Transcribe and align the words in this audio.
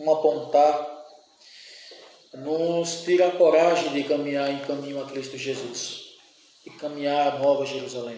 um 0.00 0.10
apontar, 0.10 0.98
nos 2.32 3.02
tira 3.02 3.28
a 3.28 3.32
coragem 3.32 3.92
de 3.92 4.04
caminhar 4.04 4.50
em 4.50 4.60
caminho 4.60 5.02
a 5.02 5.04
Cristo 5.04 5.36
Jesus 5.36 6.14
e 6.64 6.70
caminhar 6.70 7.34
a 7.34 7.38
Nova 7.38 7.66
Jerusalém. 7.66 8.16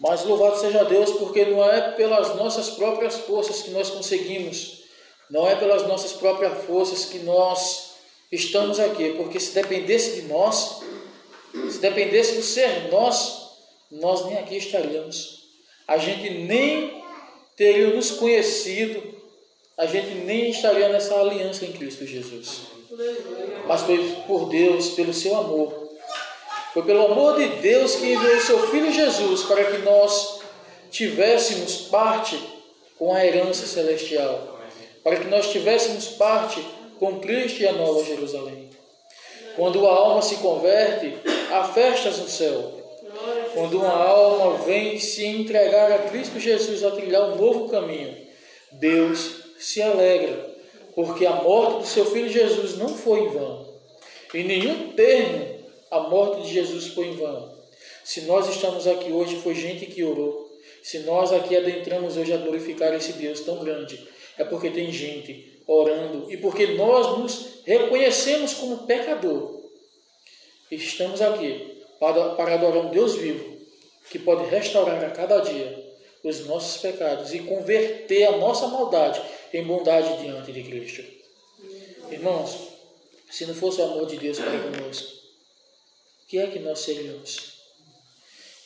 Mas 0.00 0.24
louvado 0.24 0.58
seja 0.58 0.84
Deus, 0.84 1.12
porque 1.12 1.44
não 1.44 1.64
é 1.64 1.92
pelas 1.92 2.34
nossas 2.34 2.70
próprias 2.70 3.16
forças 3.18 3.62
que 3.62 3.70
nós 3.70 3.90
conseguimos, 3.90 4.82
não 5.30 5.48
é 5.48 5.54
pelas 5.54 5.86
nossas 5.86 6.12
próprias 6.12 6.64
forças 6.64 7.04
que 7.04 7.20
nós 7.20 7.92
estamos 8.30 8.80
aqui, 8.80 9.14
porque 9.16 9.38
se 9.38 9.54
dependesse 9.54 10.20
de 10.20 10.22
nós, 10.22 10.80
se 11.70 11.78
dependesse 11.78 12.34
do 12.34 12.42
ser 12.42 12.90
nós, 12.90 13.52
nós 13.90 14.26
nem 14.26 14.36
aqui 14.36 14.56
estaríamos. 14.56 15.44
A 15.86 15.96
gente 15.96 16.28
nem 16.28 17.02
teria 17.54 17.94
nos 17.94 18.10
conhecido, 18.10 19.15
a 19.76 19.84
gente 19.84 20.14
nem 20.24 20.50
estaria 20.50 20.88
nessa 20.88 21.14
aliança 21.14 21.64
em 21.64 21.72
Cristo 21.72 22.06
Jesus. 22.06 22.62
Mas 23.66 23.82
foi 23.82 24.16
por 24.26 24.48
Deus, 24.48 24.90
pelo 24.90 25.12
seu 25.12 25.36
amor. 25.36 25.90
Foi 26.72 26.82
pelo 26.82 27.06
amor 27.12 27.36
de 27.36 27.46
Deus 27.60 27.96
que 27.96 28.12
enviou 28.12 28.40
seu 28.40 28.70
Filho 28.70 28.92
Jesus 28.92 29.42
para 29.42 29.64
que 29.64 29.78
nós 29.78 30.40
tivéssemos 30.90 31.76
parte 31.88 32.38
com 32.98 33.12
a 33.12 33.24
herança 33.24 33.66
celestial. 33.66 34.58
Para 35.02 35.16
que 35.16 35.26
nós 35.26 35.50
tivéssemos 35.50 36.08
parte 36.08 36.64
com 36.98 37.20
Cristo 37.20 37.60
e 37.60 37.66
a 37.66 37.72
Nova 37.72 38.02
Jerusalém. 38.04 38.70
Quando 39.56 39.86
a 39.86 39.90
alma 39.90 40.22
se 40.22 40.36
converte, 40.36 41.18
há 41.52 41.64
festas 41.64 42.18
no 42.18 42.28
céu. 42.28 42.72
Quando 43.54 43.78
uma 43.78 43.92
alma 43.92 44.58
vem 44.64 44.98
se 44.98 45.24
entregar 45.24 45.90
a 45.92 45.98
Cristo 45.98 46.38
Jesus 46.38 46.84
a 46.84 46.90
trilhar 46.90 47.22
um 47.30 47.36
novo 47.36 47.68
caminho, 47.68 48.16
Deus 48.72 49.35
se 49.58 49.82
alegra, 49.82 50.54
porque 50.94 51.26
a 51.26 51.42
morte 51.42 51.80
do 51.80 51.86
seu 51.86 52.04
filho 52.06 52.28
Jesus 52.28 52.76
não 52.76 52.88
foi 52.88 53.20
em 53.20 53.28
vão. 53.28 53.66
Em 54.34 54.44
nenhum 54.44 54.92
termo 54.92 55.56
a 55.90 56.00
morte 56.00 56.42
de 56.42 56.54
Jesus 56.54 56.88
foi 56.88 57.08
em 57.08 57.16
vão. 57.16 57.54
Se 58.04 58.22
nós 58.22 58.48
estamos 58.48 58.86
aqui 58.86 59.10
hoje, 59.12 59.36
foi 59.36 59.54
gente 59.54 59.86
que 59.86 60.04
orou. 60.04 60.50
Se 60.82 61.00
nós 61.00 61.32
aqui 61.32 61.56
adentramos 61.56 62.16
hoje 62.16 62.32
a 62.32 62.36
glorificar 62.36 62.94
esse 62.94 63.14
Deus 63.14 63.40
tão 63.40 63.58
grande, 63.58 64.06
é 64.38 64.44
porque 64.44 64.70
tem 64.70 64.92
gente 64.92 65.60
orando 65.66 66.30
e 66.30 66.36
porque 66.36 66.68
nós 66.68 67.18
nos 67.18 67.46
reconhecemos 67.64 68.54
como 68.54 68.86
pecador. 68.86 69.60
Estamos 70.70 71.20
aqui 71.20 71.82
para, 71.98 72.30
para 72.30 72.54
adorar 72.54 72.86
um 72.86 72.90
Deus 72.90 73.16
vivo 73.16 73.56
que 74.10 74.18
pode 74.18 74.48
restaurar 74.48 75.04
a 75.04 75.10
cada 75.10 75.40
dia 75.40 75.84
os 76.22 76.46
nossos 76.46 76.80
pecados 76.80 77.34
e 77.34 77.40
converter 77.40 78.24
a 78.24 78.36
nossa 78.36 78.66
maldade 78.66 79.20
em 79.56 79.64
bondade 79.64 80.22
diante 80.22 80.52
de 80.52 80.62
Cristo. 80.62 81.02
Irmãos, 82.10 82.68
se 83.30 83.46
não 83.46 83.54
fosse 83.54 83.80
o 83.80 83.84
amor 83.84 84.06
de 84.06 84.18
Deus 84.18 84.38
para 84.38 84.58
conosco, 84.58 85.16
o 86.22 86.26
que 86.28 86.38
é 86.38 86.46
que 86.48 86.58
nós 86.58 86.80
seríamos? 86.80 87.56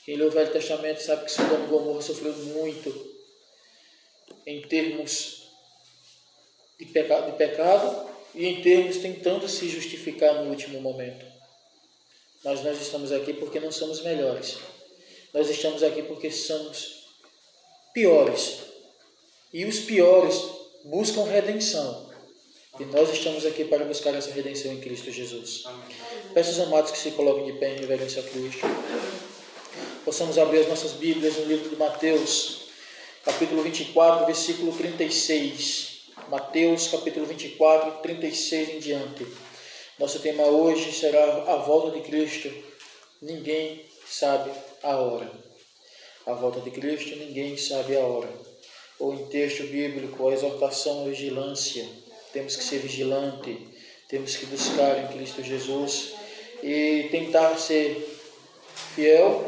Quem 0.04 0.16
lê 0.16 0.24
o 0.24 0.30
Velho 0.30 0.52
Testamento 0.52 1.00
sabe 1.00 1.24
que 1.24 1.30
Sodoma 1.30 1.64
e 1.64 1.68
Gomorra 1.68 2.02
sofreu 2.02 2.32
muito 2.32 3.14
em 4.46 4.62
termos 4.62 5.48
de 6.78 6.86
de 6.86 7.32
pecado 7.36 8.10
e 8.34 8.46
em 8.46 8.62
termos 8.62 8.96
tentando 8.96 9.48
se 9.48 9.68
justificar 9.68 10.42
no 10.42 10.50
último 10.50 10.80
momento. 10.80 11.24
Mas 12.42 12.64
nós 12.64 12.80
estamos 12.80 13.12
aqui 13.12 13.34
porque 13.34 13.60
não 13.60 13.70
somos 13.70 14.02
melhores. 14.02 14.58
Nós 15.32 15.48
estamos 15.48 15.82
aqui 15.82 16.02
porque 16.02 16.30
somos 16.30 17.04
piores. 17.92 18.62
E 19.52 19.64
os 19.64 19.80
piores 19.80 20.59
buscam 20.84 21.24
redenção. 21.24 22.10
E 22.78 22.84
nós 22.84 23.10
estamos 23.10 23.44
aqui 23.44 23.64
para 23.64 23.84
buscar 23.84 24.14
essa 24.14 24.30
redenção 24.30 24.72
em 24.72 24.80
Cristo 24.80 25.10
Jesus. 25.10 25.64
Peço 26.32 26.50
aos 26.50 26.68
amados 26.68 26.90
que 26.90 26.98
se 26.98 27.10
coloquem 27.10 27.46
de 27.46 27.52
pé 27.54 27.74
em 27.74 27.80
reverência 27.80 28.22
a 28.22 28.24
Cristo. 28.24 28.66
Possamos 30.04 30.38
abrir 30.38 30.60
as 30.60 30.68
nossas 30.68 30.92
Bíblias 30.92 31.36
no 31.36 31.44
livro 31.44 31.68
de 31.68 31.76
Mateus, 31.76 32.68
capítulo 33.24 33.62
24, 33.62 34.26
versículo 34.26 34.72
36. 34.72 35.90
Mateus 36.28 36.86
capítulo 36.88 37.26
24, 37.26 38.02
36 38.02 38.68
em 38.70 38.78
diante. 38.78 39.26
Nosso 39.98 40.20
tema 40.20 40.44
hoje 40.44 40.92
será 40.92 41.52
a 41.52 41.56
volta 41.56 41.90
de 41.90 42.00
Cristo. 42.02 42.50
Ninguém 43.20 43.84
sabe 44.06 44.50
a 44.82 44.96
hora. 44.96 45.30
A 46.26 46.32
volta 46.32 46.60
de 46.60 46.70
Cristo, 46.70 47.16
ninguém 47.16 47.56
sabe 47.56 47.96
a 47.96 48.00
hora. 48.00 48.49
Ou 49.00 49.14
em 49.14 49.26
texto 49.26 49.64
bíblico, 49.64 50.28
a 50.28 50.32
exortação 50.32 51.02
à 51.02 51.08
vigilância. 51.08 51.88
Temos 52.32 52.54
que 52.54 52.62
ser 52.62 52.78
vigilante, 52.78 53.66
temos 54.08 54.36
que 54.36 54.46
buscar 54.46 55.02
em 55.02 55.08
Cristo 55.08 55.42
Jesus 55.42 56.12
e 56.62 57.08
tentar 57.10 57.56
ser 57.56 58.06
fiel, 58.94 59.44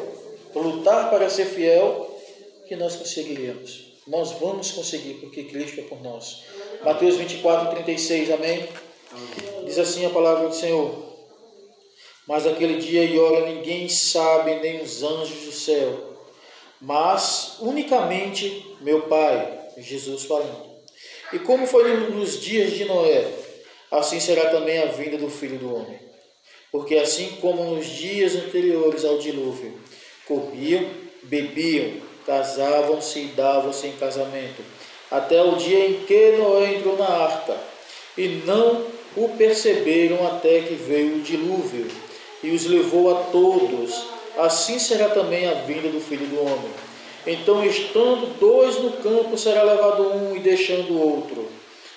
lutar 0.54 1.10
para 1.10 1.28
ser 1.28 1.44
fiel, 1.46 2.18
que 2.66 2.74
nós 2.76 2.96
conseguiremos. 2.96 3.92
Nós 4.06 4.32
vamos 4.32 4.70
conseguir, 4.72 5.14
porque 5.14 5.44
Cristo 5.44 5.80
é 5.80 5.84
por 5.84 6.02
nós. 6.02 6.44
Mateus 6.82 7.16
24, 7.16 7.70
36, 7.74 8.30
amém? 8.30 8.68
Diz 9.64 9.78
assim 9.78 10.06
a 10.06 10.10
palavra 10.10 10.48
do 10.48 10.54
Senhor. 10.54 11.12
Mas 12.26 12.46
aquele 12.46 12.80
dia 12.80 13.04
e 13.04 13.18
hora 13.18 13.46
ninguém 13.46 13.88
sabe, 13.88 14.56
nem 14.56 14.80
os 14.80 15.02
anjos 15.02 15.44
do 15.44 15.52
céu, 15.52 16.11
mas 16.82 17.56
unicamente 17.60 18.76
meu 18.82 19.02
Pai, 19.02 19.60
Jesus 19.78 20.24
falando. 20.24 20.70
E 21.32 21.38
como 21.38 21.66
foi 21.66 21.96
nos 22.10 22.38
dias 22.38 22.72
de 22.72 22.84
Noé, 22.84 23.26
assim 23.90 24.20
será 24.20 24.50
também 24.50 24.78
a 24.82 24.86
vinda 24.86 25.16
do 25.16 25.30
Filho 25.30 25.58
do 25.58 25.74
Homem. 25.74 25.98
Porque 26.70 26.96
assim 26.96 27.38
como 27.40 27.64
nos 27.64 27.86
dias 27.86 28.34
anteriores 28.34 29.04
ao 29.04 29.18
dilúvio, 29.18 29.78
comiam, 30.26 30.84
bebiam, 31.22 31.94
casavam-se 32.26 33.20
e 33.20 33.26
davam-se 33.28 33.86
em 33.86 33.92
casamento 33.92 34.62
até 35.12 35.42
o 35.42 35.56
dia 35.56 35.86
em 35.86 36.04
que 36.04 36.32
Noé 36.38 36.76
entrou 36.76 36.96
na 36.96 37.06
arca, 37.06 37.54
e 38.16 38.28
não 38.46 38.86
o 39.14 39.28
perceberam 39.36 40.26
até 40.26 40.60
que 40.60 40.74
veio 40.74 41.16
o 41.16 41.20
dilúvio, 41.20 41.86
e 42.42 42.50
os 42.50 42.64
levou 42.64 43.14
a 43.14 43.24
todos. 43.24 44.06
Assim 44.38 44.78
será 44.78 45.08
também 45.10 45.46
a 45.48 45.54
vinda 45.54 45.88
do 45.88 46.00
Filho 46.00 46.26
do 46.26 46.40
Homem. 46.40 46.70
Então, 47.26 47.64
estando 47.64 48.38
dois 48.38 48.78
no 48.78 48.92
campo, 48.92 49.36
será 49.38 49.62
levado 49.62 50.02
um 50.08 50.36
e 50.36 50.40
deixando 50.40 50.92
o 50.92 51.00
outro, 51.00 51.48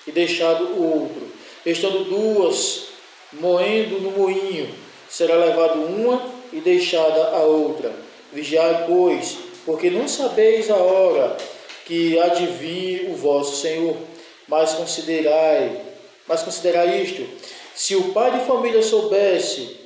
e 0.06 0.12
deixado 0.12 0.64
o 0.64 1.00
outro. 1.00 1.26
Estando 1.64 2.04
duas 2.04 2.84
moendo 3.32 4.00
no 4.00 4.12
moinho, 4.12 4.72
será 5.08 5.34
levado 5.34 5.80
uma 5.80 6.22
e 6.52 6.60
deixada 6.60 7.30
a 7.30 7.40
outra. 7.40 7.92
Vigiai, 8.32 8.84
pois, 8.86 9.38
porque 9.64 9.90
não 9.90 10.06
sabeis 10.06 10.70
a 10.70 10.76
hora 10.76 11.36
que 11.84 12.18
adivinhe 12.18 13.08
o 13.10 13.16
vosso 13.16 13.56
Senhor. 13.56 13.96
Mas 14.46 14.74
considerai, 14.74 15.80
mas 16.28 16.42
considerai 16.42 17.02
isto: 17.02 17.26
se 17.74 17.96
o 17.96 18.12
pai 18.12 18.38
de 18.38 18.46
família 18.46 18.82
soubesse 18.82 19.85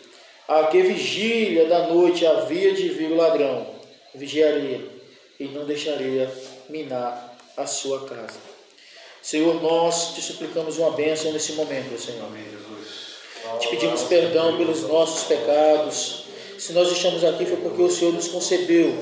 a 0.51 0.65
que 0.65 0.83
vigília 0.83 1.67
da 1.67 1.87
noite 1.87 2.27
havia 2.27 2.75
de 2.75 2.89
vir 2.89 3.13
o 3.13 3.15
ladrão, 3.15 3.69
vigiaria 4.13 4.85
e 5.39 5.45
não 5.45 5.65
deixaria 5.65 6.29
minar 6.69 7.39
a 7.57 7.67
sua 7.67 8.05
casa. 8.05 8.41
Senhor, 9.23 9.63
nós 9.63 10.13
te 10.13 10.21
suplicamos 10.21 10.77
uma 10.77 10.91
bênção 10.91 11.33
nesse 11.33 11.53
momento, 11.53 11.97
Senhor. 11.97 12.25
Amém, 12.25 12.43
Jesus. 12.43 13.61
Te 13.61 13.69
pedimos 13.69 14.03
perdão 14.03 14.57
pelos 14.57 14.83
nossos 14.83 15.23
pecados. 15.29 16.25
Se 16.59 16.73
nós 16.73 16.91
estamos 16.91 17.23
aqui 17.23 17.47
foi 17.47 17.59
porque 17.59 17.83
o 17.83 17.91
Senhor 17.91 18.13
nos 18.13 18.27
concebeu 18.27 18.93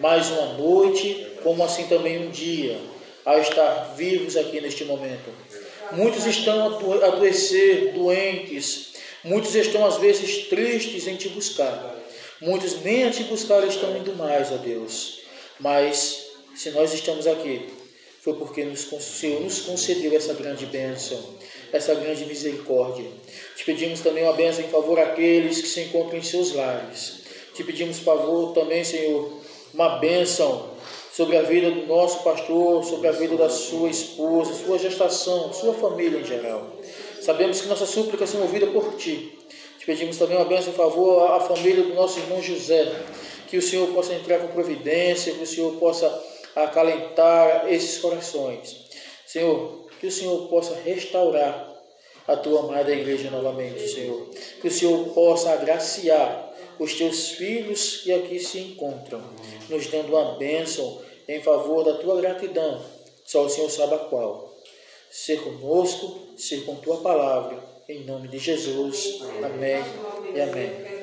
mais 0.00 0.28
uma 0.30 0.54
noite 0.54 1.24
como 1.44 1.62
assim 1.62 1.86
também 1.86 2.26
um 2.26 2.30
dia, 2.32 2.80
a 3.24 3.38
estar 3.38 3.94
vivos 3.96 4.36
aqui 4.36 4.60
neste 4.60 4.84
momento. 4.84 5.30
Muitos 5.92 6.26
estão 6.26 6.64
a 6.64 7.06
adoecer, 7.06 7.92
doentes, 7.92 8.95
muitos 9.26 9.54
estão 9.54 9.84
às 9.84 9.98
vezes 9.98 10.48
tristes 10.48 11.06
em 11.06 11.16
te 11.16 11.28
buscar. 11.28 11.94
Muitos 12.40 12.82
nem 12.82 13.04
a 13.04 13.10
te 13.10 13.24
buscar 13.24 13.66
estão 13.66 13.96
indo 13.96 14.14
mais, 14.14 14.50
ó 14.52 14.56
Deus. 14.56 15.20
Mas 15.58 16.26
se 16.54 16.70
nós 16.70 16.92
estamos 16.94 17.26
aqui, 17.26 17.68
foi 18.20 18.34
porque 18.34 18.64
nos, 18.64 18.90
o 18.90 19.00
Senhor 19.00 19.40
nos 19.40 19.60
concedeu 19.60 20.16
essa 20.16 20.34
grande 20.34 20.66
bênção, 20.66 21.18
essa 21.72 21.94
grande 21.94 22.24
misericórdia. 22.26 23.06
Te 23.56 23.64
pedimos 23.64 24.00
também 24.00 24.24
uma 24.24 24.32
bênção 24.32 24.64
em 24.64 24.68
favor 24.68 24.96
daqueles 24.96 25.60
que 25.60 25.68
se 25.68 25.82
encontram 25.82 26.18
em 26.18 26.22
seus 26.22 26.52
lares. 26.52 27.20
Te 27.54 27.64
pedimos 27.64 27.98
favor 27.98 28.52
também, 28.52 28.84
Senhor, 28.84 29.40
uma 29.72 29.98
bênção 29.98 30.76
sobre 31.12 31.38
a 31.38 31.42
vida 31.42 31.70
do 31.70 31.86
nosso 31.86 32.22
pastor, 32.22 32.84
sobre 32.84 33.08
a 33.08 33.12
vida 33.12 33.36
da 33.36 33.48
sua 33.48 33.88
esposa, 33.88 34.52
sua 34.52 34.78
gestação, 34.78 35.52
sua 35.52 35.72
família 35.72 36.20
em 36.20 36.24
geral. 36.24 36.75
Sabemos 37.26 37.60
que 37.60 37.66
nossas 37.66 37.88
súplicas 37.88 38.30
são 38.30 38.42
ouvidas 38.42 38.70
por 38.70 38.94
Ti. 38.96 39.36
Te 39.80 39.84
pedimos 39.84 40.16
também 40.16 40.36
uma 40.36 40.44
bênção 40.44 40.72
em 40.72 40.76
favor 40.76 41.28
à 41.32 41.40
família 41.40 41.82
do 41.82 41.92
nosso 41.92 42.20
irmão 42.20 42.40
José, 42.40 42.88
que 43.48 43.56
o 43.56 43.62
Senhor 43.62 43.88
possa 43.88 44.14
entrar 44.14 44.38
com 44.38 44.46
providência, 44.46 45.34
que 45.34 45.42
o 45.42 45.46
Senhor 45.46 45.72
possa 45.72 46.06
acalentar 46.54 47.66
esses 47.68 47.98
corações. 47.98 48.76
Senhor, 49.26 49.88
que 49.98 50.06
o 50.06 50.12
Senhor 50.12 50.46
possa 50.46 50.76
restaurar 50.84 51.68
a 52.28 52.36
tua 52.36 52.60
amada 52.60 52.92
igreja 52.92 53.28
novamente, 53.28 53.88
Senhor. 53.88 54.30
Que 54.60 54.68
o 54.68 54.70
Senhor 54.70 55.08
possa 55.08 55.50
agraciar 55.50 56.54
os 56.78 56.94
teus 56.94 57.30
filhos 57.30 58.02
que 58.04 58.12
aqui 58.12 58.38
se 58.38 58.60
encontram, 58.60 59.20
nos 59.68 59.88
dando 59.88 60.10
uma 60.16 60.36
bênção 60.36 61.02
em 61.26 61.42
favor 61.42 61.82
da 61.82 61.94
tua 61.94 62.20
gratidão. 62.20 62.80
Só 63.24 63.46
o 63.46 63.50
Senhor 63.50 63.68
sabe 63.68 63.96
a 63.96 63.98
qual. 63.98 64.55
Ser 65.16 65.42
conosco, 65.42 66.36
ser 66.36 66.66
com 66.66 66.76
tua 66.76 66.98
palavra. 66.98 67.58
Em 67.88 68.04
nome 68.04 68.28
de 68.28 68.38
Jesus. 68.38 69.22
Amém 69.42 69.82
e 70.34 70.40
amém. 70.42 70.95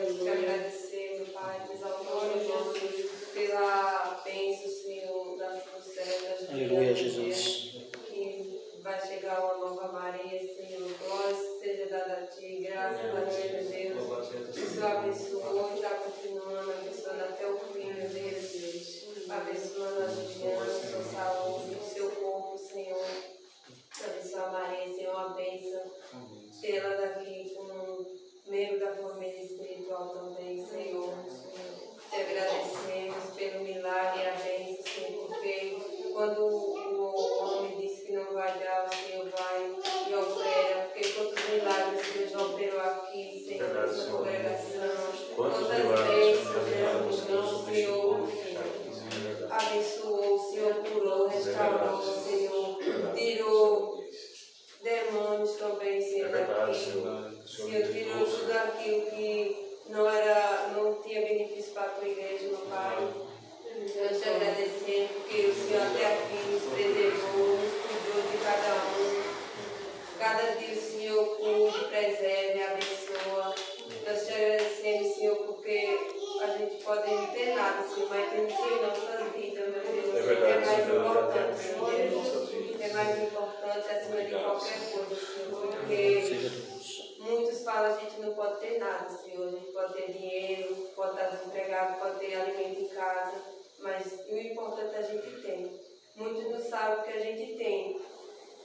Qualquer 84.54 84.92
coisa, 84.92 85.16
Senhor, 85.16 85.62
porque 85.62 87.20
muitos 87.20 87.64
falam 87.64 87.96
a 87.96 88.00
gente 88.00 88.20
não 88.20 88.34
pode 88.34 88.60
ter 88.60 88.78
nada, 88.80 89.10
Senhor. 89.10 89.48
A 89.48 89.52
gente 89.52 89.72
pode 89.72 89.94
ter 89.94 90.12
dinheiro, 90.12 90.76
pode 90.96 91.12
estar 91.12 91.30
desempregado, 91.30 92.00
pode 92.00 92.20
ter 92.20 92.36
alimento 92.36 92.82
em 92.82 92.88
casa 92.90 93.54
mas 93.84 94.14
o 94.30 94.38
importante 94.38 94.96
a 94.96 95.02
gente 95.02 95.42
tem. 95.42 95.70
Muitos 96.16 96.50
não 96.50 96.62
sabem 96.62 97.00
o 97.00 97.04
que 97.04 97.12
a 97.12 97.20
gente 97.20 97.54
tem. 97.56 98.00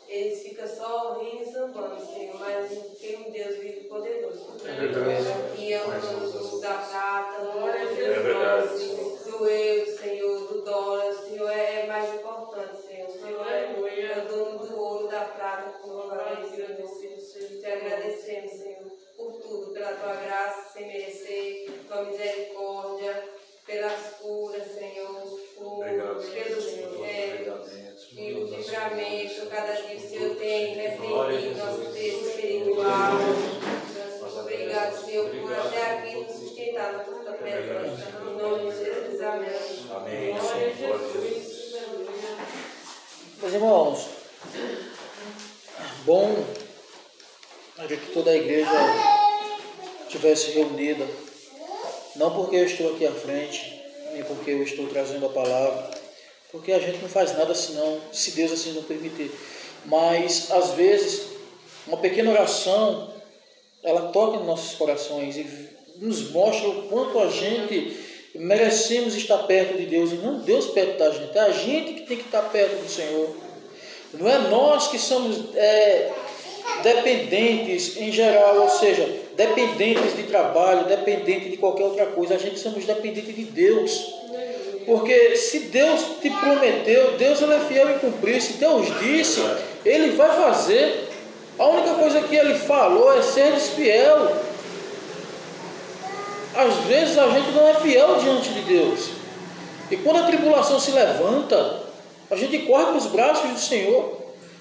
Eles 0.07 0.43
ficam 0.43 0.67
só 0.67 1.19
rindo 1.21 1.43
e 1.43 1.53
zambando, 1.53 2.01
Senhor, 2.07 2.39
mas 2.39 2.71
tem 2.99 3.27
um 3.27 3.31
Deus 3.31 3.57
vivo 3.59 3.89
poderoso. 3.89 4.47
E 5.59 5.73
é 5.73 5.83
o 5.83 6.01
dono 6.01 6.61
da 6.61 6.75
prata, 6.75 7.43
do 7.43 7.69
é 7.69 7.85
do 9.25 9.47
eu, 9.47 9.99
Senhor, 9.99 10.41
do 10.49 10.63
dólar, 10.63 11.11
o 11.11 11.29
Senhor 11.29 11.51
é 11.51 11.87
mais 11.87 12.15
importante, 12.15 12.81
Senhor. 12.87 13.09
O 13.09 13.13
Senhor 13.13 13.47
é, 13.47 14.25
o 14.25 14.29
dono 14.29 14.59
do 14.59 14.68
da 15.19 15.25
prata, 15.25 15.79
como 15.83 16.09
valores, 16.09 16.51
Senhor. 16.51 16.69
Te 17.61 17.67
agradecemos, 17.67 18.53
Senhor, 18.53 18.91
por 19.17 19.33
tudo, 19.41 19.73
pela 19.73 19.93
tua 19.93 20.15
graça, 20.15 20.73
sem 20.73 20.87
merecer, 20.87 21.71
tua 21.87 22.05
misericórdia 22.05 23.25
pelas 23.67 24.15
curas, 24.19 24.67
Senhor, 24.73 25.41
por, 25.57 25.85
pelos 25.85 26.67
é, 27.05 27.55
e 28.13 28.33
o 28.33 28.45
livramento, 28.47 29.47
cada 29.51 29.73
dia 29.73 29.97
o 29.97 30.01
Senhor 30.01 30.37
tem 30.37 30.75
repreendido 30.75 31.59
nosso 31.59 31.93
texto 31.93 32.27
espiritual. 32.29 33.13
Obrigado, 34.41 35.05
Senhor, 35.05 35.29
por 35.29 35.53
até 35.53 35.93
aqui 35.93 36.15
nos 36.17 36.33
sustentar 36.33 36.93
na 36.95 36.99
tua 37.01 37.33
presença. 37.35 38.09
Em 38.23 38.37
nome 38.37 38.71
de 38.71 38.79
Jesus, 38.79 39.21
amém. 39.21 39.51
Amém. 39.91 40.35
Meus 43.41 43.53
irmãos, 43.53 44.19
bom 46.05 46.45
era 47.79 47.97
que 47.97 48.13
toda 48.13 48.31
a 48.31 48.37
igreja 48.37 48.71
estivesse 50.07 50.51
reunida 50.53 51.07
não 52.19 52.35
porque 52.35 52.57
eu 52.57 52.65
estou 52.65 52.95
aqui 52.95 53.07
à 53.07 53.13
frente, 53.13 53.81
nem 54.13 54.25
porque 54.25 54.51
eu 54.51 54.63
estou 54.65 54.89
trazendo 54.89 55.27
a 55.27 55.29
palavra, 55.29 55.89
porque 56.51 56.73
a 56.73 56.81
gente 56.81 56.99
não 56.99 57.09
faz 57.09 57.37
nada 57.39 57.55
senão, 57.55 58.01
se 58.13 58.33
Deus 58.33 58.51
assim 58.51 58.73
não 58.73 58.83
permitir. 58.83 59.31
Mas, 59.85 60.51
às 60.51 60.73
vezes, 60.73 61.29
uma 61.87 61.99
pequena 61.99 62.33
oração, 62.33 63.15
ela 63.85 64.09
toca 64.09 64.39
em 64.39 64.47
nossos 64.47 64.77
corações 64.77 65.37
e 65.37 65.47
nos 65.97 66.31
mostra 66.31 66.69
o 66.69 66.89
quanto 66.89 67.21
a 67.21 67.31
gente 67.31 67.97
merecemos 68.35 69.15
estar 69.15 69.39
perto 69.39 69.77
de 69.77 69.87
Deus 69.87 70.11
e 70.11 70.17
não 70.17 70.41
Deus 70.41 70.67
perto 70.67 70.99
da 70.99 71.11
gente. 71.11 71.39
É 71.39 71.41
a 71.41 71.51
gente 71.51 71.95
que 71.95 72.07
tem 72.07 72.17
que 72.17 72.25
estar 72.25 72.43
perto 72.43 72.83
do 72.83 72.91
Senhor. 72.91 73.48
Não 74.15 74.29
é 74.29 74.39
nós 74.49 74.89
que 74.89 74.99
somos 74.99 75.55
é, 75.55 76.11
dependentes 76.83 77.97
em 77.97 78.11
geral, 78.11 78.63
ou 78.63 78.69
seja, 78.69 79.07
dependentes 79.37 80.17
de 80.17 80.25
trabalho, 80.25 80.87
dependentes 80.87 81.51
de 81.51 81.57
qualquer 81.57 81.85
outra 81.85 82.07
coisa. 82.07 82.35
A 82.35 82.39
gente 82.39 82.59
somos 82.59 82.85
dependentes 82.85 83.35
de 83.35 83.45
Deus. 83.45 84.15
Porque 84.87 85.37
se 85.37 85.61
Deus 85.61 86.01
te 86.23 86.31
prometeu, 86.31 87.19
Deus 87.19 87.43
ele 87.43 87.53
é 87.53 87.61
fiel 87.61 87.91
em 87.91 87.99
cumprir. 87.99 88.41
Se 88.41 88.55
Deus 88.55 88.87
disse, 89.01 89.41
Ele 89.85 90.13
vai 90.17 90.35
fazer. 90.35 91.11
A 91.59 91.67
única 91.67 91.95
coisa 91.95 92.23
que 92.23 92.35
Ele 92.35 92.55
falou 92.55 93.13
é 93.13 93.21
ser 93.21 93.55
fiel. 93.59 94.35
Às 96.55 96.75
vezes 96.87 97.19
a 97.19 97.29
gente 97.29 97.51
não 97.51 97.69
é 97.69 97.75
fiel 97.75 98.17
diante 98.17 98.49
de 98.49 98.61
Deus. 98.63 99.11
E 99.91 99.97
quando 99.99 100.21
a 100.21 100.27
tribulação 100.27 100.81
se 100.81 100.91
levanta, 100.93 101.88
a 102.31 102.37
gente 102.37 102.59
corre 102.61 102.87
para 102.87 102.97
os 102.97 103.07
braços 103.07 103.51
do 103.51 103.59
Senhor. 103.59 104.19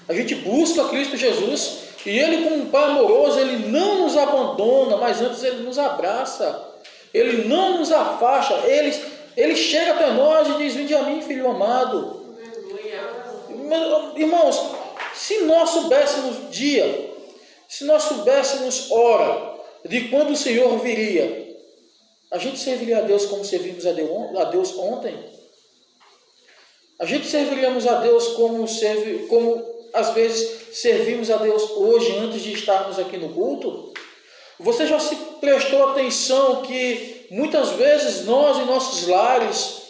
A 0.08 0.14
gente 0.14 0.34
busca 0.36 0.88
Cristo 0.88 1.16
Jesus 1.16 1.88
e 2.06 2.18
Ele, 2.18 2.44
como 2.44 2.56
um 2.56 2.70
Pai 2.70 2.84
amoroso, 2.84 3.38
Ele 3.38 3.68
não 3.68 4.02
nos 4.02 4.16
abandona, 4.16 4.96
mas 4.96 5.20
antes 5.20 5.42
Ele 5.42 5.62
nos 5.62 5.78
abraça. 5.78 6.66
Ele 7.12 7.46
não 7.46 7.78
nos 7.78 7.92
afasta. 7.92 8.54
Ele, 8.66 8.96
ele 9.36 9.56
chega 9.56 9.92
até 9.92 10.10
nós 10.12 10.48
e 10.48 10.58
diz: 10.58 10.74
Vinde 10.74 10.94
a 10.94 11.02
mim, 11.02 11.20
filho 11.20 11.50
amado. 11.50 12.34
Irmãos, 14.16 14.70
se 15.14 15.42
nós 15.42 15.70
soubéssemos 15.70 16.50
dia, 16.50 17.12
se 17.68 17.84
nós 17.84 18.04
soubéssemos 18.04 18.90
hora 18.90 19.58
de 19.84 20.08
quando 20.08 20.30
o 20.30 20.36
Senhor 20.36 20.78
viria, 20.78 21.56
a 22.30 22.38
gente 22.38 22.58
serviria 22.58 22.98
a 22.98 23.02
Deus 23.02 23.26
como 23.26 23.44
servimos 23.44 23.84
a 23.86 24.44
Deus 24.44 24.76
ontem? 24.78 25.37
A 26.98 27.06
gente 27.06 27.28
serviríamos 27.28 27.86
a 27.86 28.00
Deus 28.00 28.28
como, 28.28 28.66
serve, 28.66 29.26
como 29.28 29.64
às 29.92 30.10
vezes 30.14 30.76
servimos 30.76 31.30
a 31.30 31.36
Deus 31.36 31.70
hoje 31.70 32.16
antes 32.16 32.42
de 32.42 32.52
estarmos 32.52 32.98
aqui 32.98 33.16
no 33.16 33.28
culto? 33.28 33.92
Você 34.58 34.84
já 34.84 34.98
se 34.98 35.14
prestou 35.40 35.90
atenção 35.90 36.62
que 36.62 37.26
muitas 37.30 37.70
vezes 37.70 38.24
nós 38.24 38.58
em 38.58 38.64
nossos 38.64 39.06
lares, 39.06 39.82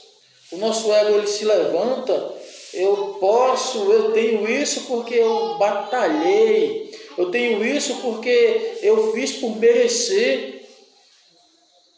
o 0.53 0.59
nosso 0.59 0.93
ego 0.93 1.17
ele 1.17 1.27
se 1.27 1.47
levanta, 1.47 2.35
eu 2.75 3.17
posso, 3.19 3.91
eu 3.91 4.13
tenho 4.13 4.47
isso 4.47 4.83
porque 4.83 5.15
eu 5.15 5.57
batalhei, 5.57 6.95
eu 7.17 7.31
tenho 7.31 7.65
isso 7.65 8.03
porque 8.03 8.79
eu 8.83 9.13
fiz 9.13 9.33
por 9.33 9.57
merecer. 9.57 10.69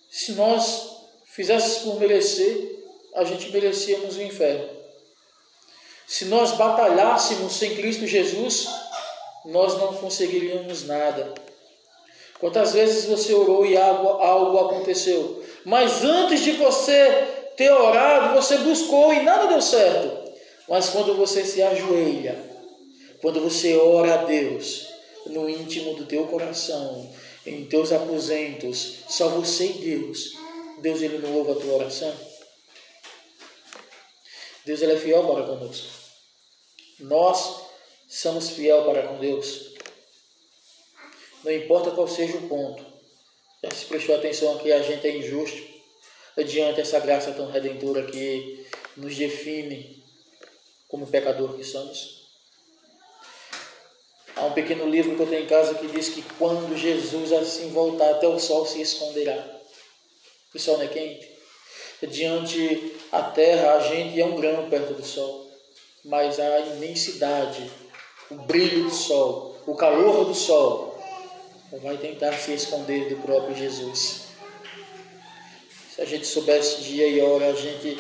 Se 0.09 0.33
nós 0.33 0.89
fizéssemos 1.27 1.79
por 1.79 1.99
merecer, 1.99 2.79
a 3.17 3.25
gente 3.25 3.51
merecíamos 3.51 4.17
o 4.17 4.23
inferno. 4.23 4.80
Se 6.11 6.25
nós 6.25 6.51
batalhássemos 6.51 7.53
sem 7.53 7.77
Cristo 7.77 8.05
Jesus, 8.05 8.69
nós 9.45 9.79
não 9.79 9.95
conseguiríamos 9.95 10.85
nada. 10.85 11.33
Quantas 12.41 12.73
vezes 12.73 13.05
você 13.05 13.33
orou 13.33 13.65
e 13.65 13.77
algo, 13.77 14.09
algo 14.21 14.59
aconteceu? 14.59 15.41
Mas 15.65 16.03
antes 16.03 16.41
de 16.41 16.51
você 16.53 17.53
ter 17.57 17.71
orado, 17.71 18.35
você 18.35 18.59
buscou 18.59 19.15
e 19.15 19.23
nada 19.23 19.47
deu 19.47 19.63
certo. 19.63 20.33
Mas 20.69 20.89
quando 20.89 21.15
você 21.15 21.45
se 21.45 21.63
ajoelha, 21.63 22.51
Quando 23.23 23.41
você 23.41 23.77
ora 23.77 24.15
a 24.15 24.25
Deus 24.25 24.89
no 25.27 25.49
íntimo 25.49 25.95
do 25.95 26.07
teu 26.07 26.27
coração, 26.27 27.09
em 27.47 27.67
teus 27.67 27.93
aposentos, 27.93 29.05
só 29.09 29.29
você 29.29 29.67
e 29.67 29.73
Deus, 29.75 30.33
Deus 30.81 31.03
ele 31.03 31.19
não 31.19 31.35
ouve 31.35 31.53
a 31.53 31.55
tua 31.55 31.75
oração? 31.75 32.13
Deus 34.65 34.83
ele 34.83 34.95
é 34.95 34.97
fiel 34.97 35.23
para 35.25 35.45
conosco. 35.45 36.00
Nós 37.01 37.63
somos 38.09 38.51
fiel 38.51 38.85
para 38.85 39.07
com 39.07 39.19
Deus. 39.19 39.75
Não 41.43 41.53
importa 41.53 41.91
qual 41.91 42.07
seja 42.07 42.37
o 42.37 42.49
ponto. 42.49 42.85
Já 43.63 43.71
se 43.71 43.85
prestou 43.87 44.15
atenção 44.15 44.59
que 44.59 44.73
a 44.73 44.83
gente 44.83 45.07
é 45.07 45.17
injusto 45.17 45.71
diante 46.45 46.81
essa 46.81 46.99
graça 47.01 47.33
tão 47.33 47.51
redentora 47.51 48.05
que 48.05 48.67
nos 48.97 49.17
define 49.17 50.03
como 50.89 51.07
pecador 51.07 51.57
que 51.57 51.65
somos? 51.65 52.21
Há 54.35 54.47
um 54.47 54.53
pequeno 54.53 54.89
livro 54.89 55.15
que 55.17 55.23
eu 55.23 55.27
tenho 55.27 55.45
em 55.45 55.47
casa 55.47 55.75
que 55.75 55.87
diz 55.87 56.09
que 56.09 56.23
quando 56.39 56.77
Jesus 56.77 57.33
assim 57.33 57.71
voltar, 57.71 58.11
até 58.11 58.27
o 58.27 58.39
sol 58.39 58.65
se 58.65 58.81
esconderá. 58.81 59.61
O 60.55 60.59
sol 60.59 60.79
não 60.79 60.85
é 60.85 60.89
quente? 60.89 61.29
Diante 62.09 62.95
a 63.13 63.23
terra, 63.23 63.75
a 63.75 63.81
gente 63.81 64.19
é 64.19 64.25
um 64.25 64.41
grão 64.41 64.71
perto 64.71 64.95
do 64.95 65.05
sol, 65.05 65.40
mas 66.05 66.39
a 66.39 66.61
imensidade, 66.61 67.71
o 68.31 68.35
brilho 68.35 68.85
do 68.85 68.91
sol, 68.91 69.57
o 69.67 69.75
calor 69.75 70.25
do 70.25 70.35
sol, 70.35 70.99
vai 71.83 71.97
tentar 71.97 72.33
se 72.33 72.53
esconder 72.53 73.09
do 73.09 73.23
próprio 73.23 73.55
Jesus. 73.55 74.23
Se 75.95 76.01
a 76.01 76.05
gente 76.05 76.27
soubesse 76.27 76.83
dia 76.83 77.07
e 77.07 77.21
hora, 77.21 77.49
a 77.49 77.53
gente 77.53 77.99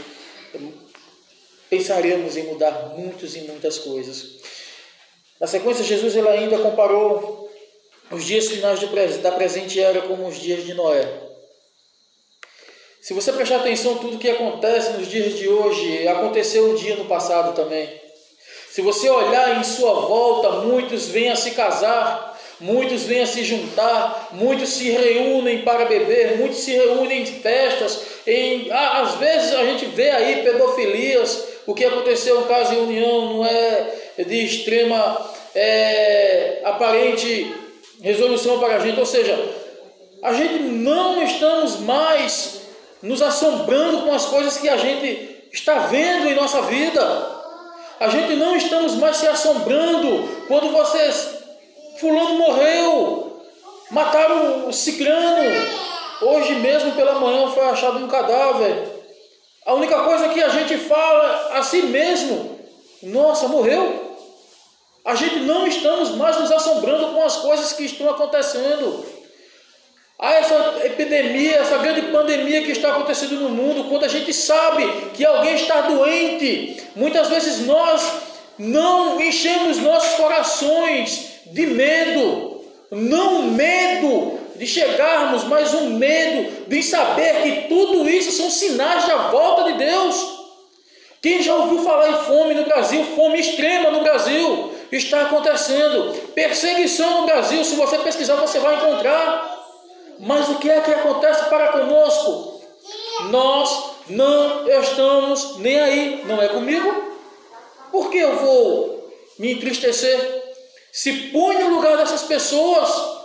pensaríamos 1.68 2.36
em 2.36 2.44
mudar 2.44 2.94
muitos 2.96 3.36
e 3.36 3.42
muitas 3.42 3.78
coisas. 3.78 4.40
Na 5.40 5.46
sequência, 5.46 5.84
Jesus 5.84 6.16
ele 6.16 6.28
ainda 6.28 6.58
comparou 6.58 7.50
os 8.10 8.24
dias 8.24 8.48
finais 8.48 8.80
da 9.18 9.30
presente 9.30 9.80
era 9.80 10.02
como 10.02 10.26
os 10.26 10.40
dias 10.40 10.64
de 10.64 10.74
Noé. 10.74 11.29
Se 13.10 13.14
você 13.14 13.32
prestar 13.32 13.56
atenção 13.56 13.96
tudo 13.96 14.18
que 14.18 14.30
acontece 14.30 14.92
nos 14.92 15.08
dias 15.08 15.36
de 15.36 15.48
hoje, 15.48 16.06
aconteceu 16.06 16.70
um 16.70 16.76
dia 16.76 16.94
no 16.94 17.06
passado 17.06 17.56
também. 17.56 17.88
Se 18.70 18.80
você 18.82 19.10
olhar 19.10 19.58
em 19.58 19.64
sua 19.64 19.94
volta, 19.94 20.48
muitos 20.64 21.08
vêm 21.08 21.28
a 21.28 21.34
se 21.34 21.50
casar, 21.50 22.40
muitos 22.60 23.02
vêm 23.02 23.22
a 23.22 23.26
se 23.26 23.42
juntar, 23.42 24.28
muitos 24.30 24.68
se 24.68 24.90
reúnem 24.90 25.62
para 25.62 25.86
beber, 25.86 26.38
muitos 26.38 26.58
se 26.58 26.70
reúnem 26.70 27.22
em 27.22 27.26
festas. 27.26 28.00
Em, 28.24 28.70
às 28.70 29.16
vezes 29.16 29.54
a 29.54 29.64
gente 29.64 29.86
vê 29.86 30.10
aí 30.10 30.44
pedofilias, 30.44 31.46
o 31.66 31.74
que 31.74 31.84
aconteceu 31.84 32.42
em 32.42 32.44
caso 32.44 32.70
de 32.70 32.78
união 32.78 33.34
não 33.34 33.44
é 33.44 33.92
de 34.18 34.44
extrema 34.44 35.32
é, 35.52 36.60
aparente 36.62 37.52
resolução 38.00 38.60
para 38.60 38.76
a 38.76 38.78
gente. 38.78 39.00
Ou 39.00 39.06
seja, 39.06 39.36
a 40.22 40.32
gente 40.32 40.62
não 40.62 41.20
estamos 41.24 41.80
mais 41.80 42.60
nos 43.02 43.22
assombrando 43.22 44.02
com 44.02 44.14
as 44.14 44.26
coisas 44.26 44.58
que 44.58 44.68
a 44.68 44.76
gente 44.76 45.48
está 45.52 45.78
vendo 45.86 46.28
em 46.28 46.34
nossa 46.34 46.62
vida. 46.62 47.40
A 47.98 48.08
gente 48.08 48.34
não 48.34 48.56
estamos 48.56 48.94
mais 48.94 49.16
se 49.16 49.26
assombrando 49.26 50.46
quando 50.46 50.72
vocês, 50.72 51.38
fulano 51.98 52.38
morreu, 52.38 53.42
mataram 53.90 54.68
o 54.68 54.72
ciclano. 54.72 55.90
Hoje 56.22 56.54
mesmo 56.56 56.92
pela 56.92 57.18
manhã 57.18 57.48
foi 57.50 57.64
achado 57.64 57.98
um 57.98 58.08
cadáver. 58.08 59.00
A 59.66 59.74
única 59.74 60.02
coisa 60.02 60.28
que 60.28 60.42
a 60.42 60.48
gente 60.48 60.76
fala 60.78 61.58
a 61.58 61.62
si 61.62 61.82
mesmo, 61.82 62.58
nossa, 63.02 63.48
morreu. 63.48 64.10
A 65.04 65.14
gente 65.14 65.40
não 65.40 65.66
estamos 65.66 66.10
mais 66.10 66.38
nos 66.38 66.52
assombrando 66.52 67.14
com 67.14 67.22
as 67.22 67.36
coisas 67.36 67.72
que 67.72 67.84
estão 67.84 68.08
acontecendo. 68.10 69.04
Há 70.22 70.34
essa 70.34 70.80
epidemia, 70.84 71.56
essa 71.56 71.78
grande 71.78 72.02
pandemia 72.02 72.60
que 72.62 72.72
está 72.72 72.90
acontecendo 72.90 73.36
no 73.36 73.48
mundo, 73.48 73.84
quando 73.88 74.04
a 74.04 74.08
gente 74.08 74.34
sabe 74.34 74.86
que 75.14 75.24
alguém 75.24 75.54
está 75.54 75.80
doente, 75.80 76.82
muitas 76.94 77.28
vezes 77.28 77.66
nós 77.66 78.06
não 78.58 79.18
enchemos 79.18 79.78
nossos 79.78 80.18
corações 80.18 81.40
de 81.46 81.66
medo, 81.68 82.62
não 82.90 83.44
medo 83.44 84.38
de 84.56 84.66
chegarmos, 84.66 85.44
mas 85.44 85.72
um 85.72 85.94
medo 85.94 86.68
de 86.68 86.82
saber 86.82 87.42
que 87.42 87.68
tudo 87.68 88.06
isso 88.06 88.30
são 88.32 88.50
sinais 88.50 89.06
da 89.06 89.30
volta 89.30 89.72
de 89.72 89.78
Deus. 89.78 90.38
Quem 91.22 91.42
já 91.42 91.54
ouviu 91.54 91.82
falar 91.82 92.10
em 92.10 92.24
fome 92.24 92.52
no 92.52 92.64
Brasil, 92.64 93.02
fome 93.16 93.40
extrema 93.40 93.90
no 93.90 94.02
Brasil, 94.02 94.70
está 94.92 95.22
acontecendo. 95.22 96.12
Perseguição 96.34 97.22
no 97.22 97.26
Brasil, 97.26 97.64
se 97.64 97.74
você 97.74 97.96
pesquisar, 97.98 98.36
você 98.36 98.58
vai 98.58 98.74
encontrar. 98.74 99.49
Mas 100.20 100.48
o 100.50 100.58
que 100.58 100.70
é 100.70 100.80
que 100.82 100.90
acontece 100.90 101.48
para 101.48 101.72
conosco? 101.72 102.62
Nós 103.30 103.94
não 104.08 104.68
estamos 104.68 105.56
nem 105.58 105.80
aí, 105.80 106.24
não 106.26 106.40
é 106.40 106.48
comigo? 106.48 107.10
Por 107.90 108.10
que 108.10 108.18
eu 108.18 108.36
vou 108.36 109.10
me 109.38 109.52
entristecer? 109.52 110.42
Se 110.92 111.30
põe 111.30 111.58
no 111.58 111.74
lugar 111.74 111.96
dessas 111.96 112.22
pessoas. 112.22 113.18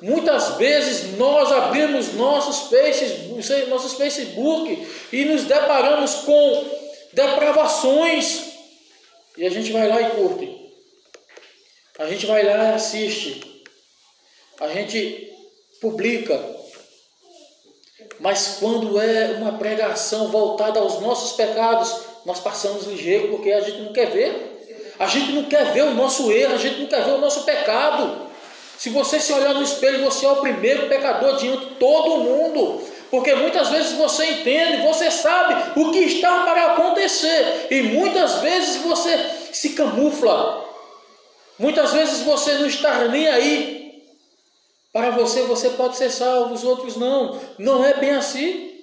Muitas 0.00 0.56
vezes 0.58 1.16
nós 1.16 1.50
abrimos 1.50 2.12
nossos, 2.12 2.70
faces, 2.70 3.66
nossos 3.66 3.94
Facebook 3.94 4.86
e 5.10 5.24
nos 5.24 5.44
deparamos 5.44 6.16
com 6.16 6.70
depravações 7.14 8.52
e 9.38 9.46
a 9.46 9.50
gente 9.50 9.72
vai 9.72 9.88
lá 9.88 10.02
e 10.02 10.10
curte. 10.10 10.54
A 11.98 12.06
gente 12.06 12.26
vai 12.26 12.44
lá 12.44 12.72
e 12.72 12.74
assiste. 12.74 13.64
A 14.60 14.68
gente 14.68 15.35
publica. 15.80 16.38
Mas 18.20 18.56
quando 18.60 19.00
é 19.00 19.36
uma 19.38 19.52
pregação 19.52 20.28
voltada 20.28 20.80
aos 20.80 21.00
nossos 21.00 21.32
pecados, 21.32 21.94
nós 22.24 22.40
passamos 22.40 22.84
ligeiro 22.84 23.28
porque 23.28 23.52
a 23.52 23.60
gente 23.60 23.80
não 23.80 23.92
quer 23.92 24.10
ver. 24.10 24.56
A 24.98 25.06
gente 25.06 25.32
não 25.32 25.44
quer 25.44 25.72
ver 25.72 25.82
o 25.82 25.94
nosso 25.94 26.32
erro, 26.32 26.54
a 26.54 26.58
gente 26.58 26.80
não 26.80 26.86
quer 26.86 27.04
ver 27.04 27.12
o 27.12 27.18
nosso 27.18 27.44
pecado. 27.44 28.26
Se 28.78 28.90
você 28.90 29.20
se 29.20 29.32
olhar 29.32 29.54
no 29.54 29.62
espelho, 29.62 30.04
você 30.04 30.24
é 30.24 30.30
o 30.30 30.36
primeiro 30.36 30.88
pecador 30.88 31.36
diante 31.36 31.66
de 31.66 31.74
todo 31.74 32.18
mundo. 32.18 32.82
Porque 33.10 33.34
muitas 33.34 33.68
vezes 33.68 33.92
você 33.92 34.24
entende, 34.24 34.82
você 34.82 35.10
sabe 35.10 35.80
o 35.80 35.90
que 35.90 36.00
está 36.00 36.44
para 36.44 36.72
acontecer. 36.72 37.68
E 37.70 37.82
muitas 37.82 38.36
vezes 38.36 38.76
você 38.78 39.18
se 39.52 39.70
camufla. 39.70 40.64
Muitas 41.58 41.92
vezes 41.92 42.20
você 42.22 42.54
não 42.54 42.66
está 42.66 43.04
nem 43.08 43.28
aí. 43.28 43.75
Para 44.96 45.10
você, 45.10 45.42
você 45.42 45.68
pode 45.68 45.94
ser 45.94 46.08
salvo, 46.08 46.54
os 46.54 46.64
outros 46.64 46.96
não. 46.96 47.38
Não 47.58 47.84
é 47.84 47.92
bem 48.00 48.12
assim. 48.12 48.80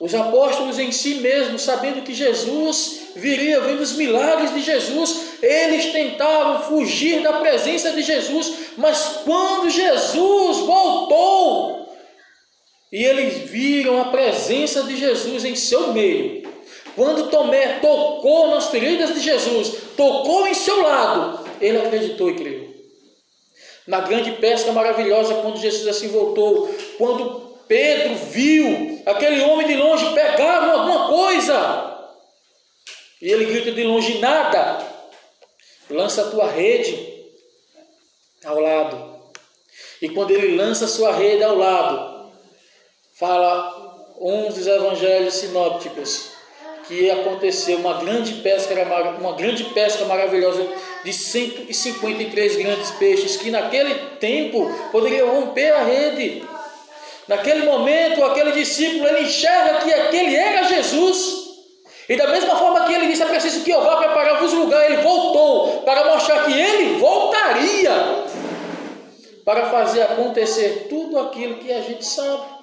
Os 0.00 0.14
apóstolos 0.14 0.78
em 0.78 0.92
si 0.92 1.16
mesmos, 1.16 1.62
sabendo 1.62 2.02
que 2.02 2.14
Jesus 2.14 3.08
viria, 3.16 3.60
vendo 3.60 3.80
os 3.80 3.94
milagres 3.94 4.54
de 4.54 4.60
Jesus, 4.60 5.40
eles 5.42 5.86
tentaram 5.86 6.62
fugir 6.62 7.22
da 7.22 7.40
presença 7.40 7.90
de 7.90 8.02
Jesus, 8.02 8.52
mas 8.76 9.22
quando 9.24 9.68
Jesus 9.68 10.58
voltou, 10.58 11.88
e 12.92 13.02
eles 13.02 13.50
viram 13.50 14.00
a 14.00 14.04
presença 14.04 14.84
de 14.84 14.96
Jesus 14.96 15.44
em 15.44 15.56
seu 15.56 15.92
meio, 15.92 16.48
quando 16.94 17.30
Tomé 17.30 17.80
tocou 17.80 18.46
nas 18.52 18.68
feridas 18.68 19.12
de 19.12 19.18
Jesus, 19.18 19.72
tocou 19.96 20.46
em 20.46 20.54
seu 20.54 20.82
lado, 20.82 21.44
ele 21.60 21.78
acreditou 21.78 22.30
e 22.30 22.34
creu. 22.36 22.65
Na 23.86 24.00
grande 24.00 24.32
pesca 24.32 24.72
maravilhosa, 24.72 25.34
quando 25.36 25.60
Jesus 25.60 25.86
assim 25.86 26.08
voltou, 26.08 26.68
quando 26.98 27.56
Pedro 27.68 28.14
viu 28.16 29.02
aquele 29.06 29.42
homem 29.42 29.66
de 29.66 29.76
longe 29.76 30.12
pegar 30.12 30.68
alguma 30.68 31.08
coisa, 31.08 32.10
e 33.20 33.30
ele 33.30 33.44
grita 33.46 33.72
de 33.72 33.84
longe: 33.84 34.18
nada, 34.18 34.84
lança 35.88 36.22
a 36.22 36.30
tua 36.30 36.50
rede 36.50 37.24
ao 38.44 38.60
lado. 38.60 39.16
E 40.02 40.08
quando 40.08 40.30
ele 40.30 40.56
lança 40.56 40.84
a 40.84 40.88
sua 40.88 41.12
rede 41.12 41.42
ao 41.42 41.56
lado, 41.56 42.30
fala 43.14 44.14
um 44.20 44.48
dos 44.48 44.66
evangelhos 44.66 45.34
sinópticos 45.34 46.35
que 46.86 47.10
aconteceu 47.10 47.78
uma 47.78 47.94
grande 47.94 48.34
pesca, 48.34 48.74
uma 49.20 49.32
grande 49.32 49.64
pesca 49.64 50.04
maravilhosa 50.04 50.66
de 51.04 51.12
153 51.12 52.56
grandes 52.56 52.90
peixes 52.92 53.36
que 53.36 53.50
naquele 53.50 53.94
tempo 54.20 54.72
poderiam 54.92 55.28
romper 55.28 55.72
a 55.72 55.82
rede. 55.82 56.44
Naquele 57.26 57.64
momento, 57.64 58.24
aquele 58.24 58.52
discípulo 58.52 59.08
ele 59.08 59.22
enxerga 59.22 59.80
que 59.80 59.92
aquele 59.92 60.36
era 60.36 60.62
Jesus. 60.64 61.46
E 62.08 62.16
da 62.16 62.28
mesma 62.28 62.54
forma 62.54 62.86
que 62.86 62.94
ele 62.94 63.08
disse, 63.08 63.22
é 63.22 63.26
preciso 63.26 63.64
que 63.64 63.70
eu 63.70 63.82
vá 63.82 63.96
preparar-vos 63.96 64.52
lugar, 64.52 64.84
ele 64.88 65.02
voltou 65.02 65.82
para 65.82 66.04
mostrar 66.04 66.44
que 66.44 66.52
ele 66.52 66.98
voltaria 66.98 68.26
para 69.44 69.66
fazer 69.70 70.02
acontecer 70.02 70.86
tudo 70.88 71.18
aquilo 71.18 71.56
que 71.56 71.72
a 71.72 71.80
gente 71.80 72.04
sabe. 72.04 72.55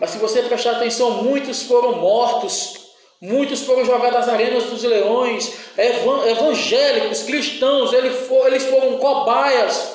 Mas 0.00 0.10
se 0.10 0.18
você 0.18 0.42
prestar 0.42 0.72
atenção, 0.72 1.22
muitos 1.22 1.62
foram 1.62 1.96
mortos, 2.00 2.84
Muitos 3.24 3.62
foram 3.62 3.86
jogados 3.86 4.18
às 4.18 4.28
arenas 4.28 4.64
dos 4.64 4.82
leões, 4.82 5.50
evangélicos, 5.78 7.22
cristãos, 7.22 7.90
eles 7.94 8.64
foram 8.64 8.98
cobaias 8.98 9.92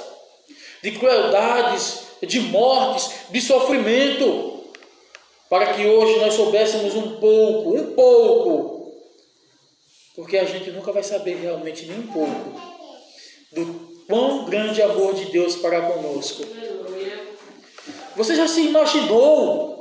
de 0.81 0.93
crueldades, 0.93 2.07
de 2.23 2.39
mortes, 2.39 3.11
de 3.29 3.39
sofrimento, 3.39 4.63
para 5.47 5.73
que 5.73 5.85
hoje 5.85 6.19
nós 6.19 6.33
soubéssemos 6.33 6.95
um 6.95 7.17
pouco, 7.17 7.77
um 7.77 7.93
pouco, 7.93 8.93
porque 10.15 10.35
a 10.35 10.45
gente 10.45 10.71
nunca 10.71 10.91
vai 10.91 11.03
saber 11.03 11.35
realmente 11.35 11.85
nem 11.85 11.99
um 11.99 12.07
pouco 12.07 12.59
do 13.51 14.05
quão 14.07 14.45
grande 14.45 14.81
amor 14.81 15.13
de 15.13 15.25
Deus 15.25 15.55
para 15.55 15.83
conosco. 15.83 16.43
Você 18.15 18.35
já 18.35 18.47
se 18.47 18.61
imaginou 18.61 19.78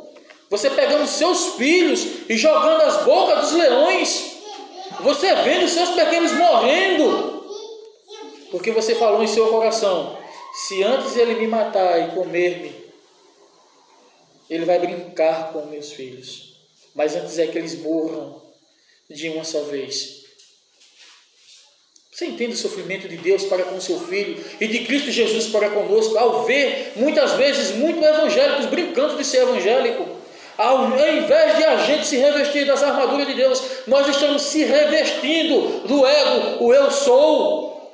você 0.50 0.70
pegando 0.70 1.06
seus 1.06 1.54
filhos 1.56 2.28
e 2.28 2.36
jogando 2.36 2.82
as 2.82 3.04
bocas 3.04 3.40
dos 3.40 3.52
leões? 3.52 4.38
Você 5.00 5.34
vendo 5.36 5.68
seus 5.68 5.90
pequenos 5.90 6.32
morrendo? 6.32 7.46
Porque 8.50 8.70
você 8.70 8.94
falou 8.94 9.22
em 9.22 9.28
seu 9.28 9.48
coração: 9.48 10.18
se 10.66 10.82
antes 10.82 11.16
ele 11.16 11.34
me 11.34 11.46
matar 11.46 12.08
e 12.08 12.14
comer-me, 12.14 12.74
ele 14.48 14.64
vai 14.64 14.78
brincar 14.78 15.52
com 15.52 15.66
meus 15.66 15.92
filhos. 15.92 16.56
Mas 16.94 17.14
antes 17.14 17.38
é 17.38 17.46
que 17.46 17.58
eles 17.58 17.78
morram 17.80 18.42
de 19.08 19.28
uma 19.28 19.44
só 19.44 19.62
vez. 19.64 20.18
Você 22.10 22.26
entende 22.26 22.54
o 22.54 22.56
sofrimento 22.56 23.06
de 23.06 23.16
Deus 23.16 23.44
para 23.44 23.62
com 23.62 23.80
seu 23.80 24.00
filho 24.00 24.44
e 24.60 24.66
de 24.66 24.84
Cristo 24.84 25.12
Jesus 25.12 25.46
para 25.46 25.70
conosco, 25.70 26.18
ao 26.18 26.44
ver 26.44 26.94
muitas 26.96 27.34
vezes 27.34 27.76
muitos 27.76 28.02
evangélicos 28.02 28.66
brincando 28.66 29.16
de 29.16 29.24
ser 29.24 29.42
evangélico? 29.42 30.17
Ao 30.58 30.86
invés 30.86 31.56
de 31.56 31.64
a 31.64 31.76
gente 31.76 32.04
se 32.04 32.16
revestir 32.16 32.66
das 32.66 32.82
armaduras 32.82 33.28
de 33.28 33.34
Deus, 33.34 33.62
nós 33.86 34.08
estamos 34.08 34.42
se 34.42 34.64
revestindo 34.64 35.86
do 35.86 36.04
ego, 36.04 36.64
o 36.64 36.74
eu 36.74 36.90
sou, 36.90 37.88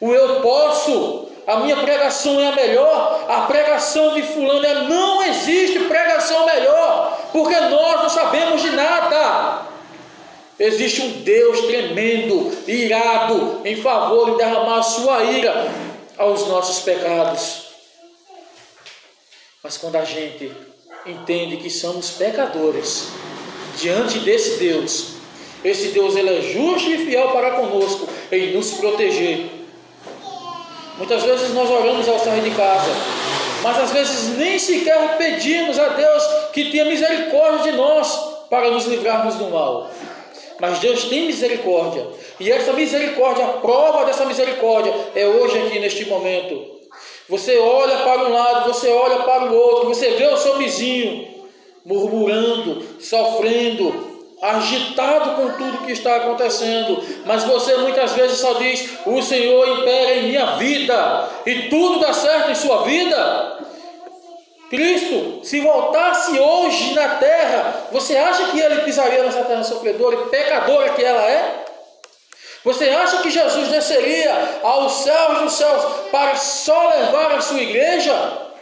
o 0.00 0.14
eu 0.14 0.40
posso, 0.40 1.26
a 1.44 1.56
minha 1.56 1.76
pregação 1.78 2.40
é 2.40 2.46
a 2.46 2.54
melhor, 2.54 3.26
a 3.28 3.40
pregação 3.42 4.14
de 4.14 4.22
fulano 4.22 4.64
é 4.64 4.74
não 4.84 5.24
existe 5.24 5.80
pregação 5.80 6.46
melhor, 6.46 7.30
porque 7.32 7.58
nós 7.58 8.02
não 8.02 8.08
sabemos 8.08 8.62
de 8.62 8.70
nada. 8.70 9.66
Existe 10.56 11.02
um 11.02 11.10
Deus 11.22 11.62
tremendo, 11.62 12.56
irado, 12.68 13.60
em 13.64 13.74
favor 13.74 14.30
de 14.30 14.36
derramar 14.36 14.84
sua 14.84 15.24
ira 15.24 15.68
aos 16.16 16.46
nossos 16.46 16.78
pecados. 16.78 17.64
Mas 19.64 19.76
quando 19.76 19.96
a 19.96 20.04
gente 20.04 20.52
entende 21.06 21.58
que 21.58 21.68
somos 21.68 22.12
pecadores 22.12 23.08
diante 23.78 24.20
desse 24.20 24.58
Deus, 24.58 25.14
esse 25.64 25.88
Deus 25.88 26.14
ele 26.16 26.38
é 26.38 26.42
justo 26.42 26.90
e 26.90 26.98
fiel 26.98 27.28
para 27.30 27.52
conosco 27.52 28.08
em 28.30 28.54
nos 28.54 28.72
proteger. 28.72 29.46
Muitas 30.96 31.22
vezes 31.22 31.52
nós 31.52 31.68
oramos 31.70 32.08
ao 32.08 32.18
sair 32.18 32.42
de 32.42 32.50
casa, 32.50 32.92
mas 33.62 33.78
às 33.78 33.90
vezes 33.90 34.36
nem 34.36 34.58
sequer 34.58 35.16
pedimos 35.16 35.78
a 35.78 35.88
Deus 35.88 36.22
que 36.52 36.70
tenha 36.70 36.84
misericórdia 36.84 37.72
de 37.72 37.76
nós 37.76 38.16
para 38.48 38.70
nos 38.70 38.86
livrarmos 38.86 39.34
do 39.36 39.46
mal. 39.50 39.90
Mas 40.60 40.78
Deus 40.78 41.04
tem 41.04 41.26
misericórdia. 41.26 42.06
E 42.38 42.50
essa 42.50 42.72
misericórdia, 42.72 43.44
a 43.44 43.52
prova 43.54 44.04
dessa 44.04 44.24
misericórdia 44.24 44.94
é 45.14 45.26
hoje 45.26 45.58
aqui 45.58 45.78
neste 45.80 46.04
momento. 46.04 46.73
Você 47.28 47.58
olha 47.58 47.98
para 47.98 48.24
um 48.24 48.32
lado, 48.32 48.72
você 48.72 48.88
olha 48.90 49.20
para 49.20 49.44
o 49.44 49.56
outro, 49.56 49.88
você 49.88 50.10
vê 50.10 50.26
o 50.26 50.36
seu 50.36 50.58
vizinho 50.58 51.34
murmurando, 51.84 52.82
sofrendo, 53.00 54.14
agitado 54.42 55.36
com 55.36 55.50
tudo 55.52 55.86
que 55.86 55.92
está 55.92 56.16
acontecendo, 56.16 57.02
mas 57.24 57.44
você 57.44 57.76
muitas 57.76 58.12
vezes 58.12 58.38
só 58.38 58.54
diz: 58.54 58.98
O 59.06 59.22
Senhor 59.22 59.80
impera 59.80 60.14
em 60.16 60.28
minha 60.28 60.56
vida, 60.56 61.28
e 61.46 61.68
tudo 61.68 62.00
dá 62.00 62.12
certo 62.12 62.50
em 62.50 62.54
sua 62.54 62.82
vida. 62.82 63.58
Cristo, 64.68 65.40
se 65.42 65.60
voltasse 65.60 66.38
hoje 66.38 66.94
na 66.94 67.16
terra, 67.16 67.86
você 67.92 68.16
acha 68.16 68.48
que 68.48 68.58
ele 68.58 68.82
pisaria 68.82 69.22
nessa 69.22 69.44
terra 69.44 69.62
sofredora 69.62 70.16
e 70.16 70.28
pecadora 70.30 70.90
que 70.90 71.04
ela 71.04 71.22
é? 71.22 71.63
Você 72.64 72.88
acha 72.88 73.20
que 73.22 73.30
Jesus 73.30 73.68
desceria 73.68 74.60
aos 74.62 75.04
céus 75.04 75.42
dos 75.42 75.52
céus 75.52 76.10
para 76.10 76.34
só 76.34 76.88
levar 76.88 77.32
a 77.32 77.40
sua 77.42 77.60
igreja? 77.60 78.52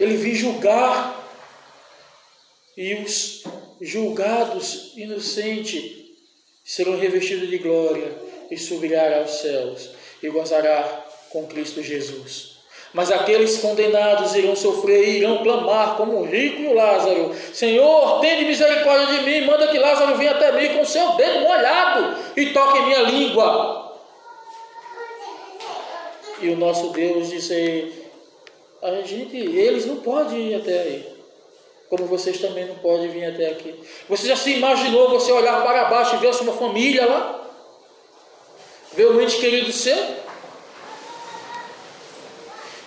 Ele 0.00 0.16
vir 0.16 0.34
julgar 0.34 1.22
e 2.74 2.94
os 2.94 3.44
julgados 3.82 4.94
inocentes 4.96 5.92
serão 6.64 6.98
revestidos 6.98 7.50
de 7.50 7.58
glória 7.58 8.16
e 8.50 8.56
subirá 8.56 9.18
aos 9.18 9.42
céus 9.42 9.90
e 10.22 10.30
gozará 10.30 11.06
com 11.28 11.46
Cristo 11.46 11.82
Jesus. 11.82 12.51
Mas 12.92 13.10
aqueles 13.10 13.58
condenados 13.58 14.34
irão 14.34 14.54
sofrer 14.54 15.08
e 15.08 15.18
irão 15.18 15.42
clamar, 15.42 15.96
como 15.96 16.18
o 16.18 16.24
rico 16.24 16.74
Lázaro: 16.74 17.34
Senhor, 17.52 18.20
tende 18.20 18.44
misericórdia 18.44 19.18
de 19.18 19.24
mim, 19.24 19.46
manda 19.46 19.68
que 19.68 19.78
Lázaro 19.78 20.14
venha 20.16 20.32
até 20.32 20.52
mim 20.52 20.76
com 20.76 20.84
seu 20.84 21.12
dedo 21.12 21.40
molhado 21.40 22.16
e 22.36 22.46
toque 22.46 22.82
minha 22.82 23.00
língua. 23.00 23.98
E 26.40 26.50
o 26.50 26.56
nosso 26.56 26.88
Deus 26.88 27.30
disse: 27.30 28.02
a 28.82 29.00
gente, 29.02 29.36
eles 29.36 29.86
não 29.86 29.96
podem 29.96 30.50
ir 30.50 30.56
até 30.56 30.80
aí. 30.80 31.12
Como 31.88 32.04
vocês 32.06 32.38
também 32.38 32.66
não 32.66 32.74
podem 32.76 33.08
vir 33.08 33.26
até 33.26 33.50
aqui. 33.50 33.74
Você 34.08 34.26
já 34.26 34.34
se 34.34 34.54
imaginou 34.54 35.08
você 35.08 35.30
olhar 35.30 35.62
para 35.62 35.84
baixo 35.84 36.16
e 36.16 36.18
ver 36.18 36.28
a 36.28 36.32
sua 36.32 36.52
família 36.52 37.06
lá? 37.06 37.48
Ver 38.92 39.06
o 39.06 39.20
ente 39.20 39.38
querido 39.38 39.70
seu? 39.70 39.96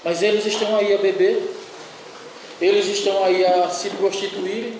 Mas 0.06 0.22
eles 0.22 0.46
estão 0.46 0.78
aí 0.78 0.94
a 0.94 1.00
beber, 1.00 1.42
eles 2.62 2.86
estão 2.86 3.26
aí 3.26 3.44
a 3.44 3.68
se 3.70 3.90
prostituir, 3.90 4.74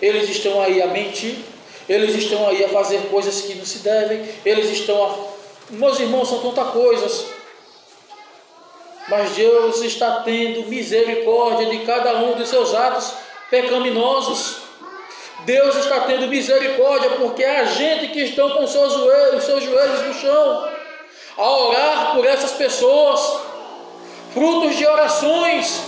eles 0.00 0.30
estão 0.30 0.62
aí 0.62 0.80
a 0.80 0.86
mentir, 0.86 1.36
eles 1.86 2.14
estão 2.14 2.48
aí 2.48 2.64
a 2.64 2.70
fazer 2.70 3.02
coisas 3.10 3.42
que 3.42 3.54
não 3.54 3.66
se 3.66 3.80
devem, 3.80 4.26
eles 4.46 4.70
estão 4.70 5.04
a. 5.04 5.32
Meus 5.68 6.00
irmãos, 6.00 6.26
são 6.26 6.38
tantas 6.38 6.72
coisas. 6.72 7.26
Mas 9.08 9.32
Deus 9.32 9.82
está 9.82 10.22
tendo 10.22 10.66
misericórdia 10.66 11.66
de 11.66 11.84
cada 11.84 12.16
um 12.16 12.32
dos 12.32 12.48
seus 12.48 12.72
atos 12.72 13.12
pecaminosos. 13.50 14.62
Deus 15.44 15.76
está 15.76 16.00
tendo 16.00 16.28
misericórdia 16.28 17.10
porque 17.10 17.42
é 17.42 17.60
a 17.60 17.64
gente 17.64 18.08
que 18.08 18.20
estão 18.20 18.48
com 18.50 18.66
seus 18.66 18.94
joelhos, 18.94 19.44
seus 19.44 19.64
joelhos 19.64 20.06
no 20.06 20.14
chão, 20.14 20.68
a 21.36 21.50
orar 21.50 22.14
por 22.14 22.24
essas 22.24 22.52
pessoas, 22.52 23.51
frutos 24.32 24.76
de 24.76 24.86
orações. 24.86 25.82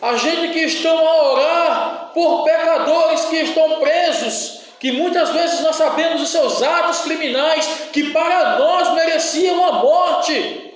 A 0.00 0.16
gente 0.16 0.52
que 0.52 0.60
estão 0.60 0.96
a 0.96 1.32
orar 1.32 2.10
por 2.14 2.44
pecadores 2.44 3.24
que 3.26 3.36
estão 3.36 3.80
presos, 3.80 4.60
que 4.78 4.92
muitas 4.92 5.30
vezes 5.30 5.60
nós 5.60 5.76
sabemos 5.76 6.22
os 6.22 6.30
seus 6.30 6.62
atos 6.62 7.00
criminais, 7.00 7.66
que 7.92 8.10
para 8.10 8.58
nós 8.58 8.94
mereciam 8.94 9.64
a 9.64 9.72
morte. 9.72 10.72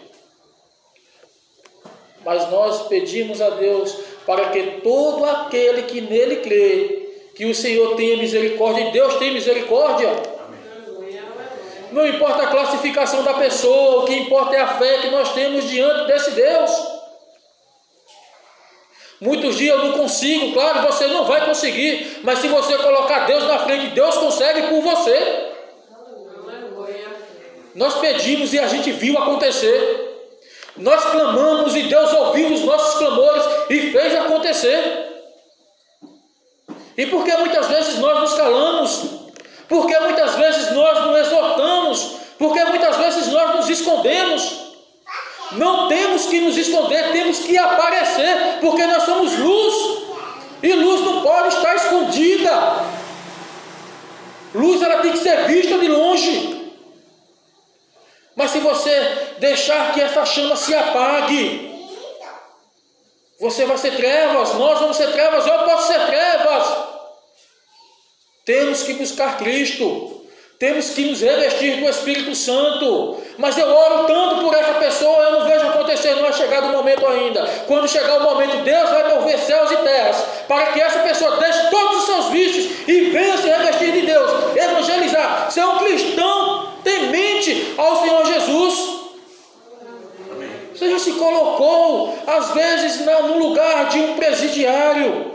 Mas 2.25 2.51
nós 2.51 2.87
pedimos 2.89 3.41
a 3.41 3.51
Deus 3.51 3.97
para 4.27 4.51
que 4.51 4.81
todo 4.83 5.25
aquele 5.25 5.83
que 5.83 6.01
nele 6.01 6.37
crê, 6.37 7.31
que 7.35 7.47
o 7.47 7.55
Senhor 7.55 7.97
tenha 7.97 8.17
misericórdia, 8.17 8.89
e 8.89 8.93
Deus 8.93 9.15
tem 9.15 9.33
misericórdia 9.33 10.34
não 11.95 12.07
importa 12.09 12.43
a 12.43 12.47
classificação 12.49 13.23
da 13.23 13.35
pessoa, 13.35 14.03
o 14.03 14.05
que 14.05 14.15
importa 14.15 14.57
é 14.57 14.61
a 14.61 14.67
fé 14.67 14.99
que 14.99 15.11
nós 15.11 15.33
temos 15.33 15.69
diante 15.69 16.09
desse 16.09 16.33
Deus. 16.33 16.71
Muitos 19.21 19.57
dias 19.57 19.79
eu 19.79 19.85
não 19.85 19.93
consigo, 19.99 20.53
claro, 20.53 20.93
você 20.93 21.07
não 21.07 21.25
vai 21.25 21.47
conseguir, 21.47 22.19
mas 22.25 22.41
se 22.41 22.49
você 22.49 22.77
colocar 22.79 23.27
Deus 23.27 23.45
na 23.45 23.61
frente, 23.61 23.95
Deus 23.95 24.17
consegue 24.17 24.63
por 24.67 24.83
você. 24.83 25.53
Nós 27.77 27.95
pedimos 28.01 28.53
e 28.53 28.59
a 28.59 28.67
gente 28.67 28.91
viu 28.91 29.17
acontecer. 29.17 30.11
Nós 30.77 31.05
clamamos 31.05 31.77
e 31.77 31.85
Deus 31.85 32.13
ouviu 32.13 32.53
os 32.53 32.63
nossos 32.63 32.99
clamores 32.99 33.45
e 33.71 33.93
fez 33.93 34.17
acontecer. 34.17 35.15
E 36.97 37.07
porque 37.07 37.37
muitas 37.37 37.69
vezes 37.69 37.99
nós 37.99 38.21
nos 38.21 38.35
calamos, 38.35 39.24
porque 39.75 39.99
muitas 39.99 40.37
vezes 40.37 40.71
nós 40.71 41.01
não 41.01 41.19
exortamos, 41.19 42.13
porque 42.39 42.65
muitas 42.67 42.97
vezes 42.97 43.27
nós 43.33 43.57
nos 43.57 43.69
escondemos. 43.69 44.73
Não 45.51 45.89
temos 45.89 46.27
que 46.27 46.41
nos 46.41 46.57
esconder, 46.57 47.11
temos 47.11 47.41
que 47.41 47.59
aparecer, 47.59 48.59
porque 48.61 48.87
nós 48.87 49.03
somos 49.03 49.37
luz. 49.37 50.05
E 50.63 50.73
luz 50.75 51.01
não 51.01 51.23
pode 51.23 51.57
estar 51.57 51.75
escondida. 51.75 52.85
Luz 54.55 54.81
ela 54.81 55.01
tem 55.01 55.11
que 55.11 55.19
ser 55.19 55.45
vista 55.49 55.77
de 55.77 55.89
longe. 55.89 56.73
Mas 58.37 58.53
se 58.53 58.61
você 58.61 59.35
deixar 59.41 59.93
que 59.93 60.01
essa 60.01 60.25
chama 60.25 60.55
se 60.55 60.73
apague, 60.73 61.91
você 63.41 63.65
vai 63.65 63.77
ser 63.77 63.97
trevas, 63.97 64.55
nós 64.55 64.79
vamos 64.79 64.97
ser 64.97 65.11
trevas, 65.11 65.45
eu 65.45 65.59
posso 65.65 65.89
ser 65.89 66.07
trevas. 66.07 66.94
Temos 68.45 68.83
que 68.83 68.95
buscar 68.95 69.39
Cristo. 69.39 70.23
Temos 70.59 70.91
que 70.91 71.05
nos 71.07 71.21
revestir 71.21 71.81
do 71.81 71.89
Espírito 71.89 72.35
Santo. 72.35 73.19
Mas 73.37 73.59
eu 73.59 73.69
oro 73.69 74.05
tanto 74.07 74.43
por 74.43 74.55
essa 74.55 74.75
pessoa, 74.75 75.25
eu 75.25 75.41
não 75.41 75.49
vejo 75.49 75.67
acontecer, 75.67 76.15
não 76.15 76.27
é 76.27 76.33
chegado 76.33 76.69
o 76.69 76.73
momento 76.73 77.07
ainda. 77.07 77.45
Quando 77.67 77.89
chegar 77.89 78.19
o 78.19 78.23
momento, 78.23 78.63
Deus 78.63 78.91
vai 78.91 79.15
mover 79.15 79.39
céus 79.39 79.71
e 79.73 79.77
terras 79.79 80.17
para 80.47 80.67
que 80.67 80.81
essa 80.81 81.01
pessoa 81.01 81.37
deixe 81.39 81.71
todos 81.71 81.99
os 81.99 82.07
seus 82.07 82.27
vícios 82.27 82.89
e 82.89 83.11
venha 83.11 83.37
se 83.37 83.49
revestir 83.49 83.93
de 83.93 84.03
Deus, 84.03 84.31
evangelizar, 84.57 85.51
ser 85.51 85.65
um 85.65 85.79
cristão 85.79 86.75
temente 86.85 87.75
ao 87.77 88.01
Senhor 88.03 88.25
Jesus. 88.27 89.05
Você 90.73 90.91
já 90.91 90.99
se 90.99 91.13
colocou, 91.13 92.19
às 92.27 92.51
vezes, 92.51 93.05
no 93.05 93.39
lugar 93.39 93.89
de 93.89 93.99
um 93.99 94.15
presidiário. 94.15 95.34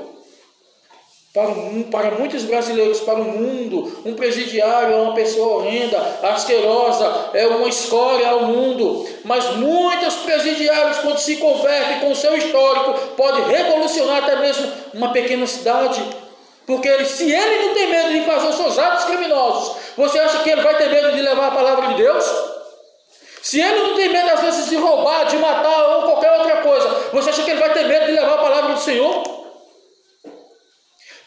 Para, 1.31 1.51
para 1.91 2.11
muitos 2.17 2.43
brasileiros, 2.43 3.01
para 3.01 3.19
o 3.19 3.23
mundo, 3.23 4.01
um 4.03 4.15
presidiário 4.15 4.95
é 4.95 5.01
uma 5.01 5.13
pessoa 5.13 5.57
horrenda, 5.57 5.99
asquerosa, 6.23 7.29
é 7.35 7.45
uma 7.45 7.69
escória 7.69 8.27
ao 8.29 8.45
mundo. 8.45 9.07
Mas 9.23 9.45
muitos 9.57 10.15
presidiários, 10.15 10.97
quando 10.97 11.19
se 11.19 11.35
convertem 11.35 11.99
com 11.99 12.11
o 12.11 12.15
seu 12.15 12.35
histórico, 12.35 13.15
podem 13.15 13.43
revolucionar 13.43 14.23
até 14.23 14.37
mesmo 14.37 14.71
uma 14.91 15.11
pequena 15.11 15.45
cidade. 15.45 16.01
Porque 16.65 16.87
ele, 16.87 17.05
se 17.05 17.31
ele 17.31 17.67
não 17.67 17.73
tem 17.75 17.91
medo 17.91 18.09
de 18.09 18.21
fazer 18.21 18.47
os 18.47 18.55
seus 18.55 18.79
atos 18.79 19.05
criminosos, 19.05 19.75
você 19.95 20.17
acha 20.17 20.39
que 20.39 20.49
ele 20.49 20.61
vai 20.61 20.77
ter 20.77 20.89
medo 20.89 21.11
de 21.11 21.21
levar 21.21 21.49
a 21.49 21.51
palavra 21.51 21.89
de 21.89 21.95
Deus? 21.95 22.25
Se 23.43 23.61
ele 23.61 23.87
não 23.87 23.95
tem 23.95 24.09
medo, 24.09 24.31
às 24.31 24.41
vezes, 24.41 24.67
de 24.67 24.77
roubar, 24.77 25.25
de 25.25 25.37
matar 25.37 25.95
ou 25.95 26.03
qualquer 26.03 26.31
outra 26.39 26.57
coisa, 26.57 26.89
você 27.13 27.29
acha 27.29 27.43
que 27.43 27.51
ele 27.51 27.59
vai 27.59 27.71
ter 27.71 27.85
medo 27.85 28.07
de 28.07 28.13
levar 28.13 28.33
a 28.33 28.37
palavra 28.39 28.73
do 28.73 28.79
Senhor? 28.79 29.38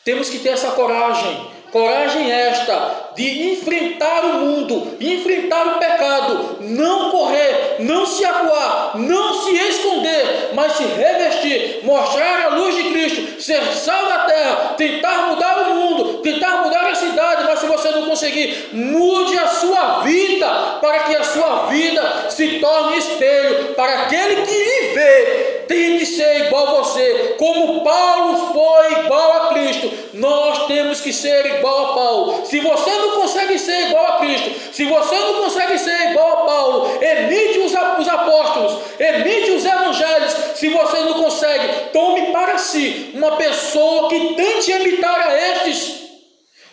Temos 0.04 0.28
que 0.28 0.40
ter 0.40 0.48
essa 0.48 0.72
coragem, 0.72 1.46
coragem 1.70 2.28
esta 2.28 3.12
de 3.14 3.52
enfrentar 3.52 4.24
o 4.24 4.34
mundo, 4.40 4.96
enfrentar 5.00 5.64
o 5.64 5.78
pecado, 5.78 6.56
não 6.60 7.10
correr, 7.10 7.76
não 7.78 8.04
se 8.04 8.24
acuar, 8.24 8.98
não 8.98 9.44
se 9.44 9.54
esconder, 9.54 10.50
mas 10.54 10.72
se 10.72 10.82
revestir, 10.82 11.80
mostrar 11.84 12.46
a 12.46 12.48
luz 12.56 12.74
de 12.74 12.90
Cristo, 12.90 13.40
ser 13.40 13.62
sal 13.74 14.06
da 14.06 14.18
terra, 14.24 14.74
tentar 14.76 15.28
mudar 15.28 15.68
o 15.68 15.74
mundo, 15.76 16.18
tentar 16.18 16.64
mudar 16.64 16.90
a 16.90 16.94
cidade, 16.96 17.44
mas 17.44 17.60
se 17.60 17.66
você 17.66 17.90
não 17.92 18.06
conseguir, 18.06 18.70
mude 18.72 19.38
a 19.38 19.46
sua 19.46 20.00
vida, 20.00 20.48
para 20.80 20.98
que 21.04 21.14
a 21.14 21.22
sua 21.22 21.66
vida 21.66 22.26
se 22.28 22.58
torne 22.58 22.98
espelho 22.98 23.74
para 23.74 24.02
aquele 24.02 24.42
que 24.42 24.52
lhe 24.52 24.94
vê 24.94 25.51
tente 25.72 26.04
ser 26.04 26.46
igual 26.46 26.68
a 26.68 26.82
você, 26.82 27.34
como 27.38 27.82
Paulo 27.82 28.52
foi 28.52 29.04
igual 29.04 29.32
a 29.32 29.48
Cristo. 29.54 29.90
Nós 30.12 30.66
temos 30.66 31.00
que 31.00 31.14
ser 31.14 31.46
igual 31.46 31.86
a 31.86 31.94
Paulo. 31.94 32.46
Se 32.46 32.60
você 32.60 32.90
não 32.90 33.12
consegue 33.12 33.58
ser 33.58 33.88
igual 33.88 34.06
a 34.06 34.16
Cristo, 34.18 34.50
se 34.70 34.84
você 34.84 35.14
não 35.14 35.42
consegue 35.42 35.78
ser 35.78 36.10
igual 36.10 36.32
a 36.32 36.44
Paulo, 36.44 36.98
emite 37.02 37.58
os, 37.60 37.72
os 37.72 38.08
apóstolos, 38.08 38.82
emite 39.00 39.52
os 39.52 39.64
evangelhos. 39.64 40.36
Se 40.56 40.68
você 40.68 40.98
não 40.98 41.14
consegue, 41.14 41.90
tome 41.90 42.30
para 42.32 42.58
si 42.58 43.10
uma 43.14 43.36
pessoa 43.36 44.10
que 44.10 44.34
tente 44.34 44.72
imitar 44.72 45.20
a 45.20 45.52
estes. 45.52 46.02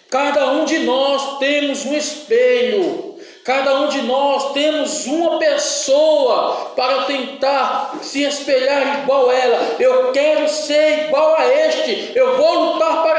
Cada 0.09 0.51
um 0.51 0.65
de 0.65 0.79
nós 0.79 1.39
temos 1.39 1.85
um 1.85 1.95
espelho. 1.95 3.09
Cada 3.43 3.82
um 3.82 3.88
de 3.88 4.02
nós 4.04 4.54
temos 4.54 5.06
uma 5.08 5.39
pessoa 5.39 6.71
para 6.75 7.04
tentar 7.04 7.97
se 8.02 8.23
espelhar 8.23 9.02
igual 9.02 9.32
ela. 9.32 9.75
Eu 9.80 10.12
quero 10.12 10.47
ser 10.49 11.06
igual 11.08 11.36
a 11.36 11.47
este. 11.47 12.12
Eu 12.15 12.38
vou 12.38 12.73
lutar 12.73 13.04
para 13.04 13.18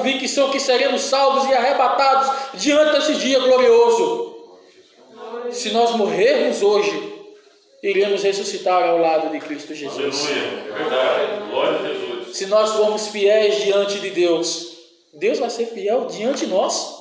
convicção 0.00 0.50
que 0.50 0.58
seremos 0.58 1.02
salvos 1.02 1.48
e 1.48 1.54
arrebatados 1.54 2.60
diante 2.60 2.92
desse 2.92 3.14
dia 3.16 3.38
glorioso. 3.38 4.48
Se 5.52 5.70
nós 5.70 5.94
morrermos 5.94 6.62
hoje, 6.62 7.12
iremos 7.82 8.22
ressuscitar 8.22 8.82
ao 8.82 8.98
lado 8.98 9.30
de 9.30 9.38
Cristo 9.40 9.74
Jesus. 9.74 10.26
Aleluia, 10.26 10.68
é 10.68 10.72
verdade. 10.72 11.50
Glória 11.50 11.78
a 11.78 11.94
Jesus. 11.94 12.36
Se 12.36 12.46
nós 12.46 12.72
formos 12.72 13.08
fiéis 13.08 13.62
diante 13.62 13.98
de 14.00 14.10
Deus, 14.10 14.78
Deus 15.12 15.38
vai 15.38 15.50
ser 15.50 15.66
fiel 15.66 16.06
diante 16.06 16.46
de 16.46 16.52
nós. 16.52 16.98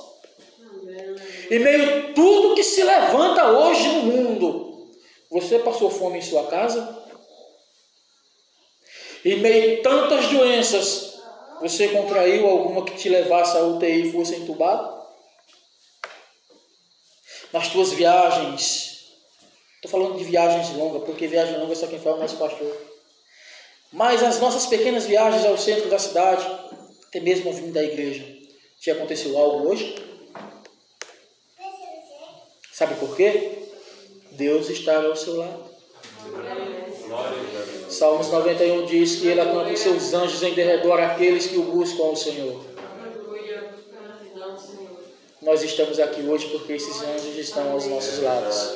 Em 1.49 1.59
meio 1.59 1.83
a 1.83 2.13
tudo 2.13 2.55
que 2.55 2.63
se 2.63 2.83
levanta 2.83 3.51
hoje 3.51 3.87
no 3.87 4.03
mundo, 4.03 4.89
você 5.31 5.57
passou 5.59 5.89
fome 5.89 6.19
em 6.19 6.21
sua 6.21 6.45
casa? 6.47 6.97
Em 9.23 9.37
meio 9.37 9.79
a 9.79 9.83
tantas 9.83 10.27
doenças, 10.27 11.18
você 11.61 11.89
contraiu 11.89 12.47
alguma 12.47 12.85
que 12.85 12.95
te 12.95 13.09
levasse 13.09 13.57
à 13.57 13.63
UTI 13.63 14.07
e 14.07 14.11
fosse 14.11 14.35
entubado? 14.35 14.99
Nas 17.51 17.67
tuas 17.69 17.91
viagens, 17.91 19.11
estou 19.75 19.89
falando 19.89 20.17
de 20.17 20.23
viagens 20.23 20.75
longas, 20.75 21.03
porque 21.03 21.27
viagem 21.27 21.57
longa 21.57 21.75
só 21.75 21.87
quem 21.87 21.99
fala 21.99 22.17
é 22.17 22.21
nosso 22.21 22.37
pastor. 22.37 22.77
Mas 23.91 24.21
as 24.21 24.39
nossas 24.39 24.67
pequenas 24.67 25.05
viagens 25.05 25.45
ao 25.45 25.57
centro 25.57 25.89
da 25.89 25.97
cidade, 25.97 26.45
até 27.07 27.19
mesmo 27.19 27.51
vindo 27.51 27.73
da 27.73 27.83
igreja, 27.83 28.23
te 28.79 28.91
aconteceu 28.91 29.37
algo 29.37 29.69
hoje? 29.69 29.95
Sabe 32.71 32.95
por 32.95 33.15
quê? 33.15 33.67
Deus 34.31 34.69
está 34.69 35.03
ao 35.03 35.15
seu 35.15 35.35
lado. 35.37 35.69
Salmos 37.89 38.29
91 38.31 38.85
diz 38.85 39.15
que 39.15 39.27
ele 39.27 39.41
acampa 39.41 39.71
os 39.71 39.79
seus 39.79 40.13
anjos 40.13 40.43
em 40.43 40.53
derredor 40.53 40.99
aqueles 40.99 41.47
que 41.47 41.57
o 41.57 41.63
buscam 41.63 42.03
ao 42.03 42.15
Senhor. 42.15 42.61
Nós 45.41 45.63
estamos 45.63 45.99
aqui 45.99 46.21
hoje 46.21 46.47
porque 46.49 46.73
esses 46.73 47.01
anjos 47.01 47.37
estão 47.37 47.71
aos 47.71 47.87
nossos 47.87 48.21
lados. 48.21 48.75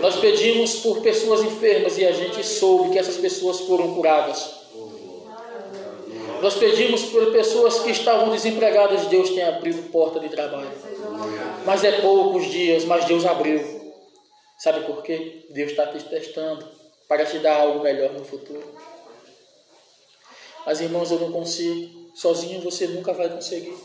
Nós 0.00 0.16
pedimos 0.16 0.76
por 0.76 1.00
pessoas 1.00 1.42
enfermas 1.42 1.96
e 1.96 2.04
a 2.04 2.12
gente 2.12 2.44
soube 2.44 2.90
que 2.90 2.98
essas 2.98 3.16
pessoas 3.16 3.60
foram 3.60 3.94
curadas. 3.94 4.66
Nós 6.42 6.54
pedimos 6.54 7.04
por 7.04 7.32
pessoas 7.32 7.78
que 7.78 7.90
estavam 7.90 8.30
desempregadas, 8.30 9.06
Deus 9.06 9.30
tem 9.30 9.42
abrido 9.42 9.90
porta 9.90 10.20
de 10.20 10.28
trabalho. 10.28 10.70
Mas 11.64 11.82
é 11.82 11.92
poucos 12.00 12.50
dias, 12.50 12.84
mas 12.84 13.06
Deus 13.06 13.24
abriu. 13.24 13.75
Sabe 14.58 14.86
por 14.86 15.02
quê? 15.02 15.46
Deus 15.50 15.70
está 15.70 15.86
te 15.86 16.02
testando 16.04 16.66
para 17.08 17.26
te 17.26 17.38
dar 17.38 17.60
algo 17.60 17.82
melhor 17.82 18.12
no 18.12 18.24
futuro. 18.24 18.74
Mas 20.64 20.80
irmãos, 20.80 21.10
eu 21.10 21.20
não 21.20 21.30
consigo. 21.30 22.10
Sozinho 22.14 22.62
você 22.62 22.88
nunca 22.88 23.12
vai 23.12 23.28
conseguir. 23.28 23.76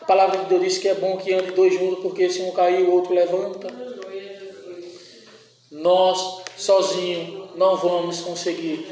A 0.00 0.04
palavra 0.04 0.38
de 0.38 0.46
Deus 0.46 0.62
diz 0.62 0.78
que 0.78 0.88
é 0.88 0.94
bom 0.94 1.16
que 1.16 1.32
ande 1.32 1.50
dois 1.50 1.74
juntos, 1.74 2.02
porque 2.02 2.30
se 2.30 2.40
um 2.42 2.52
cair, 2.52 2.84
o 2.84 2.92
outro 2.92 3.12
levanta. 3.12 3.68
Nós, 5.70 6.42
sozinhos, 6.56 7.56
não 7.56 7.76
vamos 7.76 8.20
conseguir. 8.20 8.86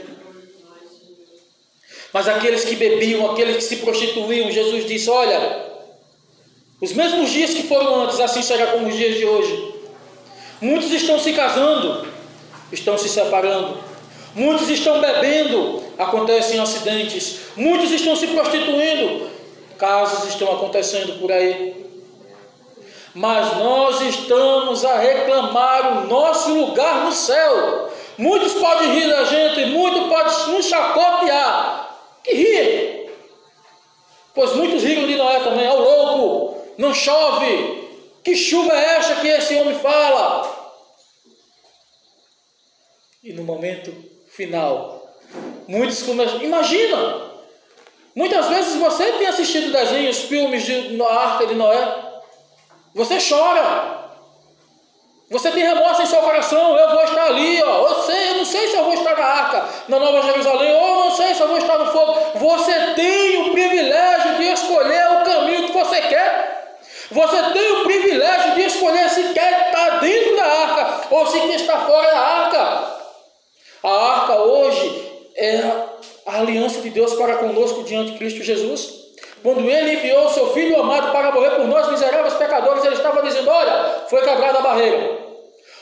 Mas 2.13 2.27
aqueles 2.29 2.65
que 2.65 2.75
bebiam, 2.77 3.31
aqueles 3.31 3.57
que 3.57 3.63
se 3.63 3.77
prostituíam, 3.77 4.51
Jesus 4.51 4.87
disse: 4.87 5.09
Olha, 5.09 5.67
Os 6.81 6.93
mesmos 6.93 7.31
dias 7.31 7.55
que 7.55 7.63
foram 7.65 8.03
antes, 8.03 8.21
assim 8.21 8.43
será 8.43 8.73
como 8.73 8.89
os 8.89 8.97
dias 8.97 9.17
de 9.17 9.25
hoje. 9.25 9.78
Muitos 10.61 10.93
estão 10.93 11.19
se 11.19 11.33
casando, 11.33 12.07
estão 12.73 12.99
se 12.99 13.09
separando. 13.09 13.79
Muitos 14.35 14.69
estão 14.69 15.01
bebendo, 15.01 15.83
acontecem 15.97 16.61
acidentes. 16.61 17.41
Muitos 17.57 17.91
estão 17.91 18.17
se 18.17 18.27
prostituindo, 18.29 19.29
casos 19.77 20.29
estão 20.29 20.53
acontecendo 20.53 21.19
por 21.21 21.31
aí. 21.31 21.87
Mas 23.15 23.57
nós 23.57 24.01
estamos 24.01 24.85
a 24.85 24.99
reclamar 24.99 25.99
o 25.99 26.07
nosso 26.07 26.55
lugar 26.55 27.05
no 27.05 27.13
céu. 27.13 27.89
Muitos 28.17 28.55
podem 28.55 28.93
rir 28.93 29.09
da 29.09 29.25
gente, 29.25 29.67
muitos 29.67 30.09
podem 30.09 30.57
nos 30.57 30.67
chacotear. 30.67 31.97
Que 32.23 32.35
rir. 32.35 33.11
Pois 34.35 34.55
muitos 34.55 34.83
riram 34.83 35.07
de 35.07 35.17
Noé 35.17 35.41
também, 35.41 35.65
é 35.65 35.73
louco, 35.73 36.59
não 36.77 36.93
chove. 36.93 37.78
Que 38.29 38.37
chuva 38.37 38.75
é 38.75 38.97
esta 38.99 39.15
que 39.23 39.27
esse 39.27 39.55
homem 39.57 39.75
fala? 39.79 40.55
E 43.25 43.33
no 43.33 43.43
momento 43.43 43.91
final, 44.31 45.17
muitos 45.67 46.03
começam. 46.03 46.43
Imagina! 46.43 47.23
Muitas 48.15 48.47
vezes 48.49 48.77
você 48.77 49.13
tem 49.13 49.29
assistido 49.29 49.73
desenhos, 49.73 50.19
filmes 50.25 50.63
de 50.63 51.01
Arca 51.03 51.47
de 51.47 51.55
Noé. 51.55 52.21
Você 52.95 53.17
chora. 53.19 54.11
Você 55.31 55.51
tem 55.51 55.63
remorso 55.63 56.03
em 56.03 56.07
seu 56.07 56.21
coração, 56.21 56.77
eu 56.77 56.91
vou 56.91 57.05
estar 57.05 57.25
ali, 57.29 57.63
ó. 57.63 57.89
Eu 57.89 58.03
sei, 58.03 58.29
eu 58.29 58.37
não 58.37 58.45
sei 58.45 58.69
se 58.69 58.77
eu 58.77 58.85
vou 58.85 58.93
estar 58.93 59.17
na 59.17 59.25
arca, 59.25 59.69
na 59.89 59.99
Nova 59.99 60.21
Jerusalém, 60.21 60.75
ou 60.75 60.87
eu 60.87 60.97
não 60.97 61.17
sei 61.17 61.35
se 61.35 61.41
eu 61.41 61.49
vou 61.49 61.57
estar 61.57 61.79
no 61.79 61.91
fogo. 61.91 62.15
Você 62.35 62.93
tem 62.95 63.41
o 63.41 63.53
privilégio 63.53 64.37
de 64.37 64.45
escolher 64.53 65.13
o 65.13 65.25
caminho 65.25 65.67
que 65.69 65.73
você 65.73 66.03
quer. 66.03 66.38
Você 67.11 67.43
tem 67.53 67.73
o 67.73 67.85
privilégio 67.85 68.55
de 68.55 68.63
escolher 68.63 69.09
se 69.09 69.23
quer 69.33 69.69
estar 69.69 70.01
dentro 70.01 70.37
da 70.37 70.45
arca 70.45 71.15
ou 71.15 71.27
se 71.27 71.41
quer 71.41 71.55
estar 71.55 71.87
fora 71.87 72.11
da 72.11 72.21
arca. 72.21 72.99
A 73.83 73.91
arca 73.91 74.39
hoje 74.41 75.31
é 75.37 75.63
a 76.27 76.39
aliança 76.41 76.81
de 76.81 76.91
Deus 76.91 77.15
para 77.15 77.37
conosco 77.37 77.83
diante 77.85 78.13
de 78.13 78.19
Cristo 78.19 78.43
Jesus. 78.43 78.99
Quando 79.43 79.61
ele 79.71 79.95
enviou 79.95 80.27
o 80.27 80.35
seu 80.35 80.53
filho 80.53 80.79
amado 80.81 81.13
para 81.13 81.33
morrer 81.33 81.53
por 81.53 81.67
nós, 81.67 81.91
miseráveis 81.91 82.35
pecadores, 82.35 82.85
ele 82.85 82.97
estava 82.97 83.23
dizendo: 83.23 83.49
Olha, 83.49 84.05
foi 84.09 84.21
quebrada 84.23 84.59
a 84.59 84.63
barreira. 84.63 85.28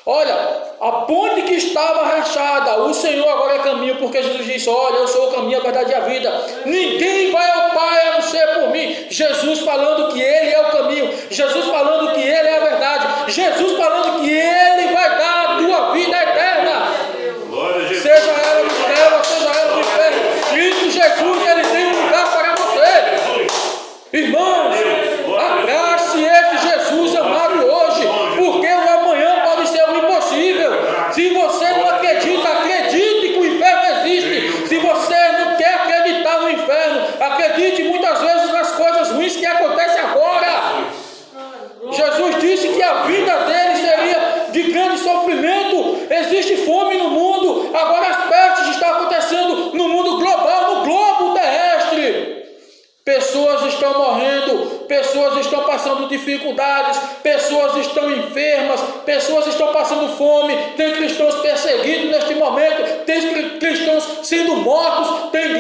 Olha, 0.09 0.37
a 0.81 0.93
ponte 1.05 1.43
que 1.43 1.55
estava 1.55 2.07
rachada, 2.07 2.83
o 2.83 2.95
Senhor 2.95 3.29
agora 3.29 3.57
é 3.57 3.59
caminho, 3.59 3.97
porque 3.97 4.23
Jesus 4.23 4.47
disse: 4.47 4.71
Olha, 4.71 4.99
eu 4.99 5.09
sou 5.09 5.31
o 5.31 5.33
caminho, 5.33 5.59
a 5.59 5.63
verdade 5.63 5.91
e 5.91 5.95
a 5.97 6.01
vida. 6.01 6.45
Ninguém 6.65 7.33
vai 7.33 7.51
ao 7.51 7.71
Pai 7.71 8.07
a 8.07 8.13
não 8.13 8.23
ser 8.23 8.47
por 8.55 8.71
mim. 8.71 9.07
Jesus 9.11 9.61
falando 9.63 10.13
que 10.13 10.21
Ele 10.21 10.51
é 10.53 10.61
o 10.61 10.71
caminho, 10.71 11.13
Jesus 11.29 11.67
falando 11.67 12.13
que 12.15 12.21
Ele 12.21 12.49
é 12.49 12.57
a 12.57 12.61
verdade, 12.61 13.33
Jesus 13.33 13.77
falando 13.77 14.21
que 14.21 14.31
Ele 14.31 14.93
vai 14.93 15.19
dar 15.19 15.45
a 15.45 15.57
tua 15.57 15.91
vida 15.93 16.17
eterna. 16.23 16.87
Seja 17.89 18.31
ela 18.31 18.63
no 18.63 18.71
céu, 18.71 19.25
seja 19.25 19.61
ela 19.61 19.75
no 19.75 19.81
inferno. 19.81 20.21
Cristo 20.53 20.91
Jesus, 20.91 21.49
Ele 21.49 21.65
tem 21.65 21.87
um 21.87 22.05
lugar 22.05 22.33
para 22.33 22.55
você. 22.55 23.57
Irmãos, 24.13 24.77
abrace 25.37 26.23
esse 26.23 26.69
Jesus 26.69 27.17
amado 27.17 27.67
hoje, 27.67 28.09
porque 28.37 28.67
o 28.67 28.87
amanhã 29.01 29.43
pode 29.45 29.69
ser 29.69 29.83
um 29.89 29.97
impossível. 29.97 30.71
Se 31.13 31.29
você 31.31 31.69
não 31.71 31.89
acredita, 31.89 32.49
acredite 32.49 33.29
que 33.29 33.39
o 33.39 33.47
inferno 33.47 33.83
existe. 33.97 34.69
Se 34.69 34.79
você 34.79 35.33
não 35.33 35.57
quer 35.57 35.75
acreditar 35.75 36.41
no 36.41 36.51
inferno, 36.51 37.07
acredite 37.21 37.83
muitas 37.85 38.21
vezes 38.21 38.53
nas 38.53 38.73
coisas 38.73 39.11
ruins 39.11 39.37
que 39.37 39.47
acontecem 39.47 40.01
agora. 40.01 40.87
Jesus 41.91 42.39
disse 42.41 42.69
que 42.69 42.83
a 42.83 42.95
vida 43.03 43.33
dele 43.33 43.77
seria 43.77 44.47
de 44.51 44.63
grande 44.73 44.99
sofrimento. 44.99 46.07
Existe 46.27 46.57
fome 46.59 46.97
no 46.97 47.11
mundo. 47.11 47.71
Agora 47.73 48.09
as 48.09 48.29
pestes 48.29 48.75
estão 48.75 48.89
acontecendo 48.91 49.71
no 49.75 49.89
mundo 49.89 50.19
global, 50.19 50.75
no 50.75 50.85
globo 50.85 51.35
terrestre. 51.35 52.37
Pessoas 53.05 53.73
estão 53.73 53.97
morrendo, 53.97 54.85
pessoas 54.89 55.39
estão 55.39 55.63
passando 55.63 56.09
dificuldades, 56.09 56.99
pessoas 57.23 57.77
estão 57.87 58.11
enfermas, 58.11 58.81
pessoas 59.05 59.47
estão 59.47 59.73
passando 59.73 60.17
fome, 60.17 60.57
tem 60.77 60.93
cristãos 60.93 61.37
perseguidos 61.37 62.11
neste 62.11 62.35
momento, 62.35 63.05
tem 63.05 63.61
cristãos 63.61 64.03
sendo 64.25 64.57
mortos, 64.57 65.31
tem 65.31 65.56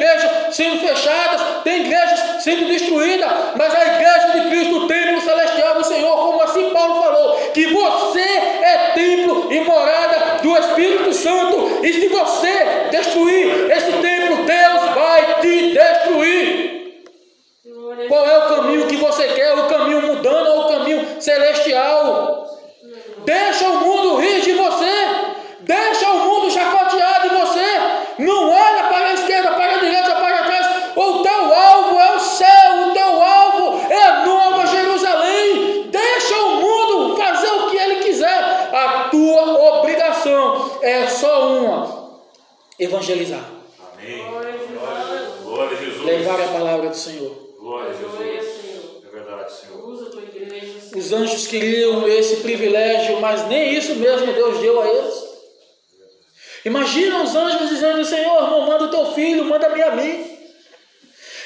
Imagina 56.66 57.22
os 57.22 57.33
anjos 57.37 57.68
dizendo: 57.68 58.05
Senhor, 58.05 58.50
não 58.50 58.66
manda 58.66 58.87
o 58.87 58.90
teu 58.90 59.14
filho, 59.14 59.44
manda-me 59.44 59.81
a 59.81 59.94
mim. 59.94 60.37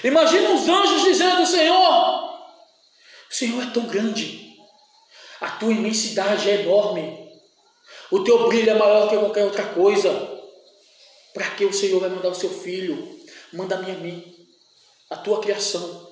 Imagina 0.03 0.49
os 0.49 0.67
anjos 0.67 1.03
dizendo: 1.03 1.47
Senhor, 1.47 2.25
o 3.31 3.35
Senhor 3.35 3.63
é 3.63 3.67
tão 3.67 3.83
grande, 3.83 4.57
a 5.39 5.51
tua 5.51 5.73
imensidade 5.73 6.49
é 6.49 6.63
enorme, 6.63 7.31
o 8.11 8.25
teu 8.25 8.49
brilho 8.49 8.71
é 8.71 8.75
maior 8.75 9.11
que 9.11 9.19
qualquer 9.19 9.45
outra 9.45 9.67
coisa. 9.67 10.11
Para 11.35 11.51
que 11.51 11.67
o 11.67 11.73
Senhor 11.73 12.01
vai 12.01 12.09
mandar 12.09 12.31
o 12.31 12.35
seu 12.35 12.49
filho? 12.49 13.21
Manda-me 13.53 13.91
a 13.91 13.95
mim, 13.97 14.25
a 15.11 15.17
tua 15.17 15.41
criação. 15.41 16.09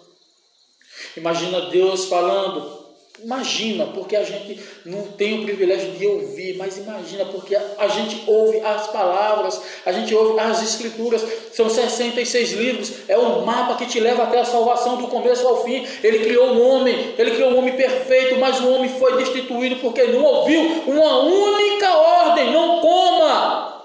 Imagina 1.17 1.71
Deus 1.71 2.05
falando. 2.05 2.78
Imagina, 3.23 3.87
porque 3.87 4.15
a 4.15 4.23
gente 4.23 4.61
não 4.85 5.03
tem 5.09 5.41
o 5.41 5.45
privilégio 5.45 5.91
de 5.93 6.07
ouvir, 6.07 6.57
mas 6.57 6.79
imagina, 6.79 7.25
porque 7.25 7.57
a 7.57 7.89
gente 7.89 8.23
ouve 8.29 8.61
as 8.61 8.87
palavras, 8.89 9.61
a 9.85 9.91
gente 9.91 10.15
ouve 10.15 10.39
as 10.39 10.63
escrituras, 10.63 11.25
são 11.53 11.69
66 11.69 12.53
livros, 12.53 12.93
é 13.09 13.19
um 13.19 13.45
mapa 13.45 13.77
que 13.77 13.87
te 13.87 13.99
leva 13.99 14.23
até 14.23 14.39
a 14.39 14.45
salvação 14.45 14.97
do 14.97 15.09
começo 15.09 15.47
ao 15.49 15.65
fim. 15.65 15.85
Ele 16.03 16.21
criou 16.21 16.53
um 16.53 16.69
homem, 16.69 17.15
ele 17.19 17.33
criou 17.33 17.51
um 17.51 17.59
homem 17.59 17.75
perfeito, 17.75 18.39
mas 18.39 18.61
o 18.61 18.71
homem 18.71 18.89
foi 18.89 19.17
destituído 19.17 19.77
porque 19.77 20.05
não 20.05 20.23
ouviu 20.23 20.61
uma 20.87 21.19
única 21.19 21.93
ordem: 21.93 22.53
não 22.53 22.81
coma. 22.81 23.83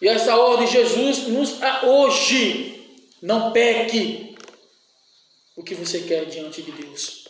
E 0.00 0.08
essa 0.08 0.36
ordem 0.36 0.66
Jesus 0.66 1.28
nos 1.28 1.58
dá 1.58 1.84
hoje, 1.84 3.00
não 3.22 3.52
peque, 3.52 4.34
o 5.56 5.62
que 5.62 5.74
você 5.74 6.00
quer 6.00 6.26
diante 6.26 6.60
de 6.60 6.72
Deus. 6.72 7.21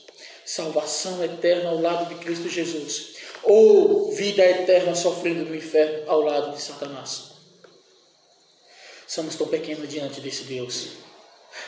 Salvação 0.45 1.23
eterna 1.23 1.71
ao 1.71 1.81
lado 1.81 2.13
de 2.13 2.23
Cristo 2.23 2.49
Jesus. 2.49 3.15
Ou 3.43 4.13
vida 4.13 4.45
eterna 4.45 4.95
sofrendo 4.95 5.45
no 5.45 5.55
inferno 5.55 6.11
ao 6.11 6.21
lado 6.23 6.55
de 6.55 6.63
Satanás. 6.63 7.33
Somos 9.07 9.37
tão 9.37 9.47
pequenos 9.49 9.89
diante 9.89 10.21
desse 10.21 10.45
Deus. 10.45 10.89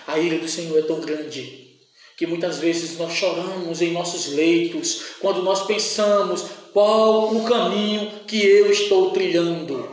A 0.06 0.18
ira 0.18 0.38
do 0.38 0.48
Senhor 0.48 0.78
é 0.78 0.82
tão 0.82 1.00
grande 1.00 1.78
que 2.16 2.26
muitas 2.26 2.58
vezes 2.58 2.96
nós 2.96 3.12
choramos 3.12 3.82
em 3.82 3.92
nossos 3.92 4.28
leitos 4.28 5.16
quando 5.20 5.42
nós 5.42 5.66
pensamos 5.66 6.44
qual 6.72 7.34
o 7.34 7.44
caminho 7.44 8.24
que 8.24 8.40
eu 8.44 8.70
estou 8.70 9.10
trilhando. 9.10 9.92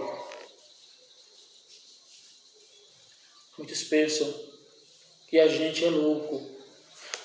Muitos 3.57 3.83
pensam 3.83 4.33
que 5.29 5.39
a 5.39 5.47
gente 5.47 5.83
é 5.85 5.89
louco. 5.89 6.49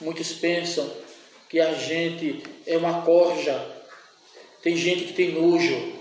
Muitos 0.01 0.33
pensam 0.33 0.91
que 1.49 1.61
a 1.61 1.73
gente 1.73 2.43
é 2.67 2.77
uma 2.77 3.03
corja. 3.03 3.61
Tem 4.63 4.77
gente 4.77 5.05
que 5.05 5.13
tem 5.13 5.33
nojo, 5.33 5.93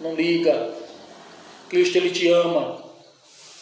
não 0.00 0.14
liga. 0.14 0.72
Cristo 1.68 1.96
ele 1.96 2.10
te 2.10 2.28
ama. 2.28 2.82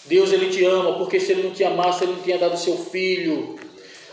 Deus 0.05 0.33
ele 0.33 0.51
te 0.51 0.65
ama, 0.65 0.99
porque 0.99 1.21
se 1.21 1.33
ele 1.33 1.45
não 1.45 1.53
te 1.53 1.65
amasse, 1.65 2.05
ele 2.05 2.13
não 2.13 2.23
tinha 2.23 2.39
dado 2.39 2.59
seu 2.59 2.77
filho. 2.77 3.57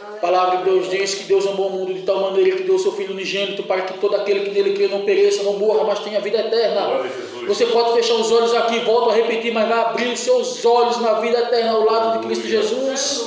A 0.01 0.17
palavra 0.21 0.57
de 0.57 0.63
Deus 0.65 0.89
diz 0.89 1.15
que 1.15 1.23
Deus 1.23 1.47
amou 1.47 1.67
o 1.67 1.71
mundo 1.71 1.93
de 1.93 2.01
tal 2.01 2.19
maneira 2.19 2.55
que 2.55 2.63
deu 2.63 2.75
o 2.75 2.79
seu 2.79 2.91
Filho 2.91 3.13
unigênito 3.13 3.63
para 3.63 3.81
que 3.81 3.97
todo 3.99 4.15
aquele 4.15 4.41
que 4.41 4.51
nele 4.51 4.73
crê 4.73 4.87
não 4.87 5.01
pereça, 5.01 5.43
não 5.43 5.53
morra, 5.53 5.83
mas 5.83 5.99
tenha 5.99 6.19
vida 6.19 6.39
eterna. 6.39 7.03
Você 7.47 7.65
pode 7.67 7.93
fechar 7.93 8.15
os 8.15 8.31
olhos 8.31 8.53
aqui, 8.53 8.79
volto 8.79 9.09
a 9.09 9.13
repetir, 9.13 9.53
mas 9.53 9.67
vai 9.67 9.79
abrir 9.79 10.07
os 10.09 10.19
seus 10.19 10.63
olhos 10.65 10.99
na 10.99 11.13
vida 11.15 11.39
eterna 11.39 11.71
ao 11.71 11.85
lado 11.85 12.19
de 12.19 12.27
Cristo 12.27 12.47
Jesus. 12.47 13.25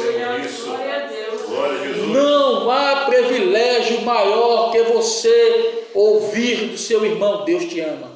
Não 2.12 2.70
há 2.70 3.06
privilégio 3.06 3.41
maior 4.02 4.70
que 4.70 4.82
você 4.82 5.84
ouvir 5.94 6.68
do 6.68 6.78
seu 6.78 7.04
irmão: 7.04 7.44
Deus 7.44 7.64
te 7.64 7.80
ama. 7.80 8.12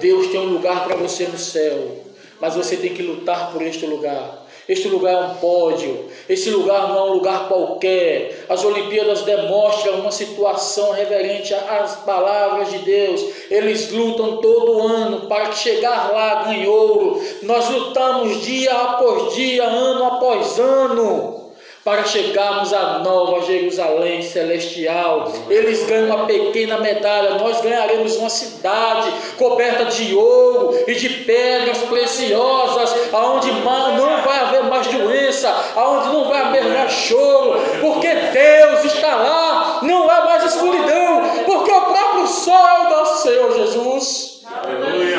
Deus 0.00 0.26
tem 0.28 0.40
um 0.40 0.52
lugar 0.52 0.84
para 0.84 0.96
você 0.96 1.24
no 1.24 1.38
céu, 1.38 2.04
mas 2.40 2.54
você 2.54 2.76
tem 2.76 2.92
que 2.92 3.02
lutar 3.02 3.52
por 3.52 3.62
este 3.62 3.86
lugar. 3.86 4.44
Este 4.66 4.88
lugar 4.88 5.12
é 5.12 5.26
um 5.26 5.34
pódio, 5.34 6.06
este 6.26 6.48
lugar 6.48 6.88
não 6.88 6.96
é 6.96 7.02
um 7.02 7.12
lugar 7.14 7.48
qualquer. 7.48 8.46
As 8.48 8.64
Olimpíadas 8.64 9.20
demonstram 9.22 10.00
uma 10.00 10.10
situação 10.10 10.92
reverente 10.92 11.52
às 11.52 11.96
palavras 11.96 12.70
de 12.70 12.78
Deus. 12.78 13.22
Eles 13.50 13.90
lutam 13.92 14.38
todo 14.38 14.80
ano 14.88 15.26
para 15.28 15.52
chegar 15.52 16.10
lá 16.12 16.44
ganhe 16.44 16.66
ouro. 16.66 17.22
Nós 17.42 17.68
lutamos 17.68 18.42
dia 18.42 18.72
após 18.72 19.34
dia, 19.34 19.64
ano 19.64 20.04
após 20.04 20.58
ano 20.58 21.43
para 21.84 22.04
chegarmos 22.04 22.72
à 22.72 23.00
nova 23.00 23.42
Jerusalém 23.42 24.22
celestial. 24.22 25.30
Eles 25.50 25.84
ganham 25.86 26.06
uma 26.06 26.26
pequena 26.26 26.78
medalha, 26.78 27.34
nós 27.34 27.60
ganharemos 27.60 28.16
uma 28.16 28.30
cidade 28.30 29.12
coberta 29.36 29.84
de 29.84 30.14
ouro 30.14 30.82
e 30.86 30.94
de 30.94 31.08
pedras 31.10 31.78
preciosas, 31.78 33.12
aonde 33.12 33.52
não 33.52 34.22
vai 34.22 34.40
haver 34.40 34.64
mais 34.64 34.86
doença, 34.86 35.54
aonde 35.76 36.08
não 36.08 36.24
vai 36.26 36.40
haver 36.40 36.64
mais 36.64 36.92
choro, 36.92 37.60
porque 37.82 38.08
Deus 38.08 38.84
está 38.86 39.16
lá, 39.16 39.80
não 39.82 40.08
há 40.08 40.24
mais 40.24 40.44
escuridão, 40.44 41.22
porque 41.44 41.70
o 41.70 41.80
próprio 41.82 42.26
sol 42.26 42.66
é 42.66 42.86
o 42.86 42.90
nosso 42.90 43.22
Senhor 43.22 43.52
Jesus. 43.52 44.40
Aleluia. 44.46 45.18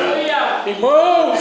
Irmãos. 0.66 1.35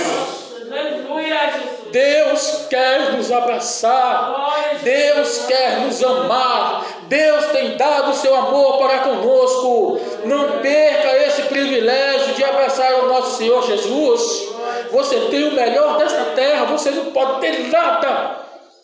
Deus 1.95 2.65
quer 2.69 3.13
nos 3.13 3.31
abraçar, 3.31 4.79
Deus 4.83 5.45
quer 5.45 5.79
nos 5.79 6.03
amar, 6.03 6.85
Deus 7.07 7.45
tem 7.53 7.77
dado 7.77 8.11
o 8.11 8.13
seu 8.13 8.35
amor 8.35 8.79
para 8.79 8.99
conosco. 8.99 10.01
Não 10.25 10.59
perca 10.59 11.15
esse 11.25 11.43
privilégio 11.43 12.33
de 12.33 12.43
abraçar 12.43 12.95
o 12.95 13.07
nosso 13.07 13.37
Senhor 13.37 13.65
Jesus. 13.65 14.49
Você 14.91 15.21
tem 15.31 15.45
o 15.45 15.53
melhor 15.53 15.97
desta 15.97 16.33
terra, 16.35 16.65
você 16.65 16.91
não 16.91 17.13
pode 17.13 17.39
ter 17.39 17.69
nada 17.69 18.39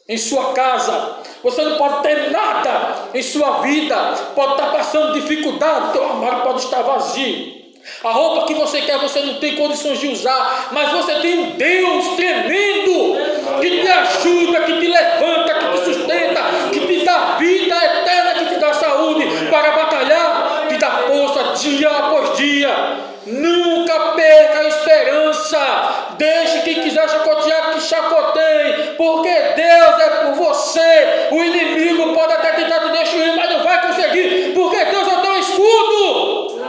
em 0.08 0.17
sua 0.17 0.54
casa, 0.54 1.17
você 1.43 1.63
não 1.65 1.78
pode 1.78 2.04
ter 2.04 2.32
nada 2.32 3.10
em 3.13 3.21
sua 3.21 3.60
vida, 3.60 3.97
pode 4.34 4.54
estar 4.54 4.71
passando 4.71 5.19
dificuldade, 5.19 5.91
teu 5.91 6.06
armário 6.06 6.43
pode 6.43 6.62
estar 6.62 6.82
vazio. 6.82 7.61
A 8.04 8.12
roupa 8.12 8.47
que 8.47 8.54
você 8.54 8.82
quer 8.82 8.97
você 8.97 9.21
não 9.21 9.36
tem 9.36 9.56
condições 9.56 9.99
de 9.99 10.08
usar, 10.08 10.69
mas 10.71 10.91
você 10.91 11.15
tem 11.15 11.39
um 11.39 11.51
Deus 11.51 12.08
tremendo 12.15 13.15
que 13.62 13.82
te 13.82 13.88
ajuda, 13.88 14.62
que 14.62 14.80
te 14.80 14.88
levanta, 14.88 15.54
que 15.54 15.71
te 15.71 15.86
sustenta, 15.86 16.41
que 16.71 16.80
te 16.80 17.06
dá 17.06 17.36
vida 17.38 17.75
eterna, 17.75 18.34
que 18.36 18.45
te 18.45 18.60
dá 18.60 18.73
saúde 18.73 19.25
para 19.49 19.71
batalhar, 19.71 20.65
te 20.67 20.77
dá 20.77 20.89
força 21.08 21.43
dia 21.60 21.89
após 21.89 22.38
dia. 22.38 23.12
Nunca 23.25 23.99
perca 24.15 24.60
a 24.60 24.67
esperança. 24.67 26.15
Deixe 26.17 26.62
quem 26.62 26.82
quiser 26.82 27.08
chacotear 27.08 27.71
que 27.73 27.82
chacoteie, 27.82 28.95
porque 28.97 29.30
Deus 29.30 30.01
é 30.01 30.10
por 30.23 30.34
você. 30.34 31.27
O 31.32 31.43
inimigo 31.43 32.13
pode 32.13 32.34
até 32.34 32.54
tentar 32.54 32.80
te 32.80 32.89
destruir, 32.91 33.36
mas 33.36 33.51
não 33.51 33.63
vai 33.63 33.88
conseguir, 33.88 34.54
porque 34.56 34.86
Deus 34.86 35.08
é 35.08 35.21
teu 35.21 35.38
escudo. 35.38 36.62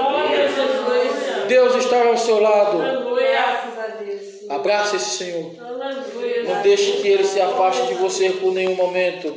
Deus 1.53 1.85
estará 1.85 2.09
ao 2.09 2.17
seu 2.17 2.41
lado. 2.41 2.79
Abraça 4.49 4.97
esse 4.97 5.19
Senhor. 5.19 5.53
Não 6.47 6.63
deixe 6.63 6.93
que 6.93 7.09
ele 7.09 7.25
se 7.25 7.39
afaste 7.43 7.89
de 7.89 7.95
você 7.95 8.31
por 8.31 8.55
nenhum 8.55 8.75
momento. 8.75 9.35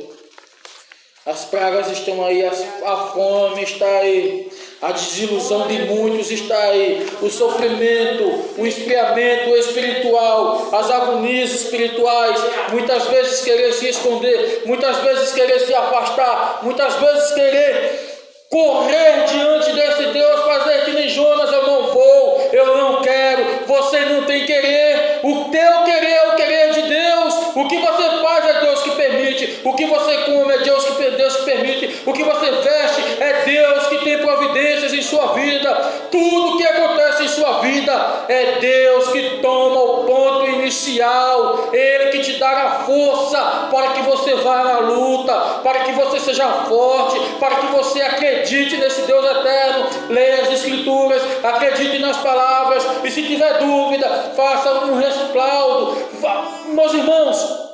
As 1.26 1.44
pragas 1.44 1.90
estão 1.90 2.24
aí, 2.24 2.42
a 2.42 2.96
fome 3.12 3.62
está 3.62 3.84
aí, 3.84 4.48
a 4.80 4.92
desilusão 4.92 5.66
de 5.66 5.80
muitos 5.80 6.30
está 6.30 6.56
aí, 6.56 7.04
o 7.20 7.28
sofrimento, 7.28 8.44
o 8.56 8.64
esfriamento 8.64 9.50
espiritual, 9.56 10.68
as 10.72 10.88
agonias 10.88 11.50
espirituais, 11.50 12.40
muitas 12.70 13.08
vezes 13.08 13.42
querer 13.42 13.72
se 13.72 13.88
esconder, 13.88 14.62
muitas 14.66 14.98
vezes 14.98 15.32
querer 15.32 15.58
se 15.58 15.74
afastar, 15.74 16.60
muitas 16.62 16.94
vezes 16.94 17.34
querer 17.34 18.05
correr 18.50 19.24
diante 19.26 19.72
desse 19.72 20.06
Deus, 20.06 20.40
fazer 20.44 20.84
que 20.84 20.90
nem 20.92 21.08
Jonas, 21.08 21.52
eu 21.52 21.66
não 21.66 21.82
vou, 21.92 22.48
eu 22.52 22.76
não 22.76 23.02
quero, 23.02 23.44
você 23.66 24.00
não 24.00 24.24
tem 24.24 24.44
querer, 24.46 25.20
o 25.22 25.44
teu 25.46 25.82
querer 25.84 26.12
é 26.12 26.28
o 26.28 26.36
querer 26.36 26.72
de 26.72 26.82
Deus, 26.82 27.34
o 27.56 27.68
que 27.68 27.78
você 27.78 28.22
faz 28.22 28.46
é 28.46 28.60
Deus 28.60 28.82
que 28.82 28.90
permite, 28.92 29.60
o 29.64 29.74
que 29.74 29.86
você 29.86 30.16
come 30.18 30.54
é 30.54 30.58
Deus 30.58 30.84
que, 30.84 31.10
Deus 31.10 31.36
que 31.36 31.44
permite, 31.44 32.02
o 32.06 32.12
que 32.12 32.22
você 32.22 32.50
veste 32.50 33.02
é 33.20 33.44
Deus 33.44 33.86
que 33.88 33.98
tem 34.04 34.18
providências 34.18 34.92
em 34.92 35.02
sua 35.02 35.32
vida, 35.32 35.74
tudo 36.10 36.56
que 36.56 36.64
acontece 36.64 37.24
em 37.24 37.28
sua 37.28 37.60
vida 37.60 38.24
é 38.28 38.58
Deus 38.60 39.08
que 39.08 39.38
toma 39.40 39.80
o 39.80 40.04
ponto 40.04 40.46
inicial, 40.46 41.70
Ele 41.72 42.10
que 42.10 42.20
te 42.20 42.38
dá 42.38 42.50
a 42.50 42.70
força 42.84 43.65
para 43.76 43.92
que 43.92 44.00
você 44.00 44.34
vá 44.36 44.64
na 44.64 44.78
luta, 44.78 45.34
para 45.62 45.80
que 45.80 45.92
você 45.92 46.18
seja 46.18 46.48
forte, 46.66 47.20
para 47.38 47.56
que 47.56 47.66
você 47.66 48.00
acredite 48.00 48.78
nesse 48.78 49.02
Deus 49.02 49.22
eterno, 49.22 49.86
leia 50.08 50.40
as 50.40 50.52
Escrituras, 50.52 51.22
acredite 51.44 51.98
nas 51.98 52.16
palavras, 52.16 52.86
e 53.04 53.10
se 53.10 53.22
tiver 53.22 53.58
dúvida, 53.58 54.32
faça 54.34 54.86
um 54.86 54.98
respaldo. 54.98 55.94
Meus 56.68 56.94
irmãos, 56.94 57.70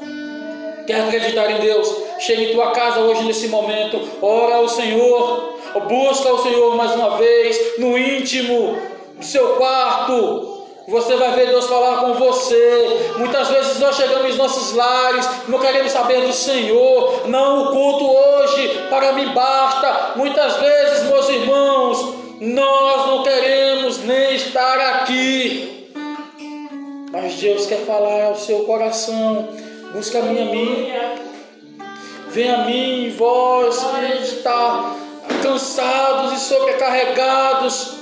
quer 0.88 1.02
acreditar 1.02 1.48
em 1.52 1.60
Deus? 1.60 1.88
Chegue 2.18 2.50
em 2.50 2.52
tua 2.52 2.72
casa 2.72 2.98
hoje 2.98 3.22
nesse 3.22 3.46
momento, 3.46 4.00
ora 4.20 4.56
ao 4.56 4.68
Senhor, 4.68 5.56
busca 5.86 6.28
ao 6.30 6.38
Senhor 6.38 6.74
mais 6.76 6.96
uma 6.96 7.16
vez, 7.16 7.78
no 7.78 7.96
íntimo 7.96 8.76
do 9.16 9.24
seu 9.24 9.50
quarto, 9.50 10.51
você 10.88 11.16
vai 11.16 11.32
ver 11.32 11.48
Deus 11.48 11.66
falar 11.66 11.98
com 12.00 12.14
você. 12.14 13.12
Muitas 13.16 13.48
vezes 13.48 13.78
nós 13.78 13.96
chegamos 13.96 14.34
em 14.34 14.38
nossos 14.38 14.72
lares, 14.72 15.28
não 15.48 15.58
queremos 15.58 15.92
saber 15.92 16.22
do 16.22 16.32
Senhor. 16.32 17.28
Não, 17.28 17.64
o 17.64 17.70
culto 17.70 18.10
hoje 18.10 18.86
para 18.90 19.12
mim 19.12 19.28
basta. 19.32 20.12
Muitas 20.16 20.56
vezes, 20.56 21.04
meus 21.04 21.28
irmãos, 21.28 22.14
nós 22.40 23.06
não 23.06 23.22
queremos 23.22 23.98
nem 24.04 24.34
estar 24.34 24.78
aqui. 24.78 25.92
Mas 27.12 27.34
Deus 27.34 27.66
quer 27.66 27.84
falar 27.84 28.24
ao 28.24 28.34
seu 28.34 28.64
coração. 28.64 29.48
Busca 29.92 30.18
a 30.18 30.22
mim, 30.22 30.40
a 30.40 30.44
mim. 30.46 30.92
Vem 32.30 32.50
a 32.50 32.58
mim, 32.58 33.14
vós 33.16 33.78
que 33.78 34.24
está 34.24 34.96
cansados 35.42 36.32
e 36.32 36.40
sobrecarregados 36.40 38.01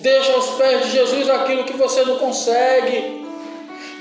Deixa 0.00 0.32
aos 0.32 0.52
pés 0.52 0.86
de 0.86 0.92
Jesus 0.92 1.28
aquilo 1.28 1.64
que 1.64 1.74
você 1.74 2.02
não 2.06 2.16
consegue. 2.16 3.20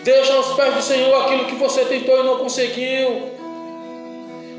Deixa 0.01 0.33
aos 0.33 0.53
pés 0.55 0.73
do 0.73 0.81
Senhor 0.81 1.13
aquilo 1.13 1.45
que 1.45 1.55
você 1.55 1.83
tentou 1.83 2.17
e 2.21 2.23
não 2.23 2.37
conseguiu. 2.37 3.31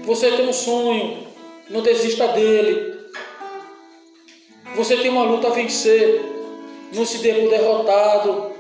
Você 0.05 0.33
tem 0.33 0.47
um 0.47 0.53
sonho, 0.53 1.27
não 1.71 1.81
desista 1.81 2.29
dele. 2.29 2.95
Você 4.77 4.99
tem 4.99 5.11
uma 5.11 5.25
luta 5.25 5.49
a 5.49 5.51
vencer, 5.51 6.21
não 6.95 7.07
se 7.07 7.19
dê 7.19 7.33
por 7.33 7.49
derrotado. 7.49 8.51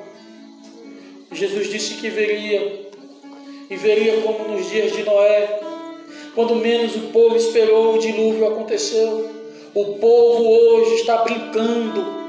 Jesus 1.32 1.68
disse 1.68 1.94
que 1.94 2.08
veria, 2.08 2.90
e 3.68 3.76
veria 3.76 4.22
como 4.22 4.48
nos 4.48 4.70
dias 4.70 4.92
de 4.92 5.02
Noé, 5.02 5.60
quando 6.34 6.56
menos 6.56 6.96
o 6.96 7.08
povo 7.12 7.36
esperou, 7.36 7.94
o 7.94 7.98
dilúvio 7.98 8.48
aconteceu. 8.48 9.30
O 9.74 9.98
povo 9.98 10.48
hoje 10.48 10.94
está 10.94 11.18
brincando 11.18 12.19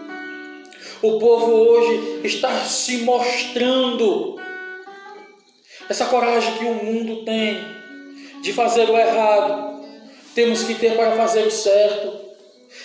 o 1.02 1.20
povo 1.20 1.52
hoje 1.52 2.22
está 2.24 2.64
se 2.64 2.99
mostrando. 2.99 4.39
Essa 5.89 6.06
coragem 6.06 6.58
que 6.58 6.66
o 6.66 6.74
mundo 6.74 7.26
tem 7.26 7.60
de 8.41 8.54
fazer 8.54 8.89
o 8.89 8.97
errado, 8.97 9.84
temos 10.34 10.64
que 10.64 10.76
ter 10.76 10.95
para 10.95 11.16
fazer 11.16 11.45
o 11.45 11.52
certo. 11.52 12.20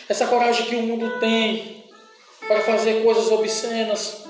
Essa 0.09 0.27
coragem 0.27 0.67
que 0.67 0.77
o 0.77 0.83
mundo 0.83 1.21
tem 1.21 1.85
para 2.49 2.61
fazer 2.61 3.03
coisas 3.03 3.31
obscenas, 3.31 4.25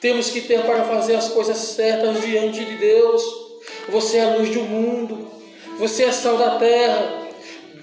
temos 0.00 0.30
que 0.30 0.42
ter 0.42 0.62
para 0.62 0.84
fazer 0.84 1.16
as 1.16 1.28
coisas 1.28 1.56
certas 1.56 2.20
diante 2.22 2.64
de 2.64 2.76
Deus. 2.76 3.22
Você 3.88 4.18
é 4.18 4.24
a 4.24 4.36
luz 4.36 4.50
do 4.50 4.62
mundo, 4.62 5.30
você 5.78 6.04
é 6.04 6.12
sal 6.12 6.36
da 6.36 6.58
terra. 6.58 7.28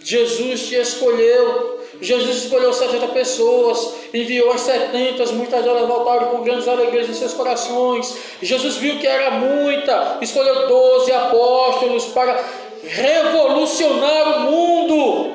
Jesus 0.04 0.68
te 0.68 0.76
escolheu 0.76 1.77
Jesus 2.02 2.44
escolheu 2.44 2.72
70 2.72 3.08
pessoas, 3.08 3.94
enviou 4.14 4.52
as 4.52 4.62
70, 4.62 5.26
muitas 5.34 5.64
delas 5.64 5.88
voltaram 5.88 6.28
com 6.28 6.44
grandes 6.44 6.68
alegrias 6.68 7.10
em 7.10 7.14
seus 7.14 7.34
corações. 7.34 8.16
Jesus 8.42 8.76
viu 8.78 9.00
que 9.00 9.08
era 9.08 9.32
muita, 9.32 10.18
escolheu 10.22 10.68
12 10.68 11.12
apóstolos 11.12 12.06
para 12.06 12.44
revolucionar 12.84 14.38
o 14.38 14.52
mundo. 14.52 15.34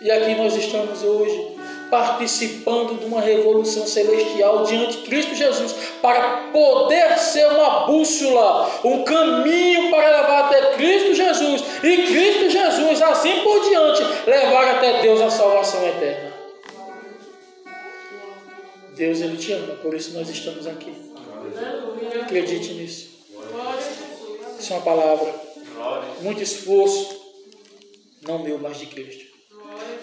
E 0.00 0.10
aqui 0.10 0.34
nós 0.36 0.54
estamos 0.54 1.02
hoje 1.02 1.47
participando 1.90 2.98
de 2.98 3.06
uma 3.06 3.20
revolução 3.20 3.86
celestial 3.86 4.64
diante 4.64 4.98
de 4.98 5.02
Cristo 5.04 5.34
Jesus, 5.34 5.74
para 6.02 6.48
poder 6.52 7.18
ser 7.18 7.46
uma 7.48 7.86
bússola, 7.86 8.80
um 8.84 9.04
caminho 9.04 9.90
para 9.90 10.20
levar 10.20 10.44
até 10.46 10.72
Cristo 10.74 11.14
Jesus, 11.14 11.64
e 11.82 11.96
Cristo 12.06 12.50
Jesus, 12.50 13.02
assim 13.02 13.40
por 13.42 13.68
diante, 13.68 14.02
levar 14.26 14.76
até 14.76 15.02
Deus 15.02 15.20
a 15.20 15.30
salvação 15.30 15.86
eterna. 15.86 16.28
Deus 18.94 19.20
ele 19.20 19.36
te 19.36 19.52
ama, 19.52 19.74
por 19.76 19.94
isso 19.94 20.12
nós 20.12 20.28
estamos 20.28 20.66
aqui. 20.66 20.92
Acredite 22.20 22.72
nisso. 22.74 23.08
Isso 24.58 24.72
é 24.72 24.76
uma 24.76 24.82
palavra. 24.82 25.34
Muito 26.20 26.42
esforço, 26.42 27.16
não 28.22 28.40
meu, 28.40 28.58
mas 28.58 28.78
de 28.78 28.86
Cristo. 28.86 29.26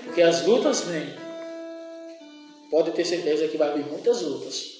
Porque 0.06 0.22
as 0.22 0.46
lutas 0.46 0.82
vêm. 0.82 1.25
Pode 2.70 2.92
ter 2.92 3.06
certeza 3.06 3.48
que 3.48 3.58
vai 3.58 3.74
vir 3.74 3.86
muitas 3.86 4.22
lutas. 4.22 4.76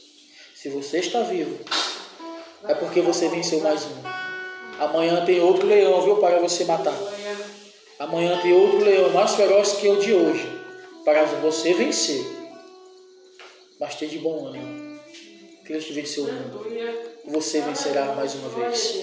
Se 0.56 0.70
você 0.70 1.00
está 1.00 1.22
vivo, 1.22 1.60
é 2.68 2.74
porque 2.74 3.02
você 3.02 3.28
venceu 3.30 3.60
mais 3.62 3.84
um. 3.84 4.26
Amanhã 4.80 5.24
tem 5.26 5.40
outro 5.40 5.68
leão, 5.68 6.02
viu, 6.02 6.18
para 6.18 6.40
você 6.40 6.66
matar. 6.66 6.98
Amanhã 8.00 8.42
tem 8.42 8.52
outro 8.54 8.80
leão 8.84 9.10
mais 9.12 9.36
feroz 9.36 9.74
que 9.74 9.88
o 9.88 10.00
de 10.00 10.14
hoje, 10.14 10.46
para 11.06 11.24
você 11.26 11.74
vencer. 11.74 12.26
Mas 13.80 13.92
esteja 13.92 14.14
de 14.14 14.20
bom 14.20 14.48
ânimo. 14.48 15.00
Cristo 15.64 15.94
venceu 15.94 16.26
o 16.26 16.32
mundo. 16.32 16.66
Você 17.26 17.62
vencerá 17.62 18.14
mais 18.16 18.36
uma 18.36 18.50
vez. 18.50 18.96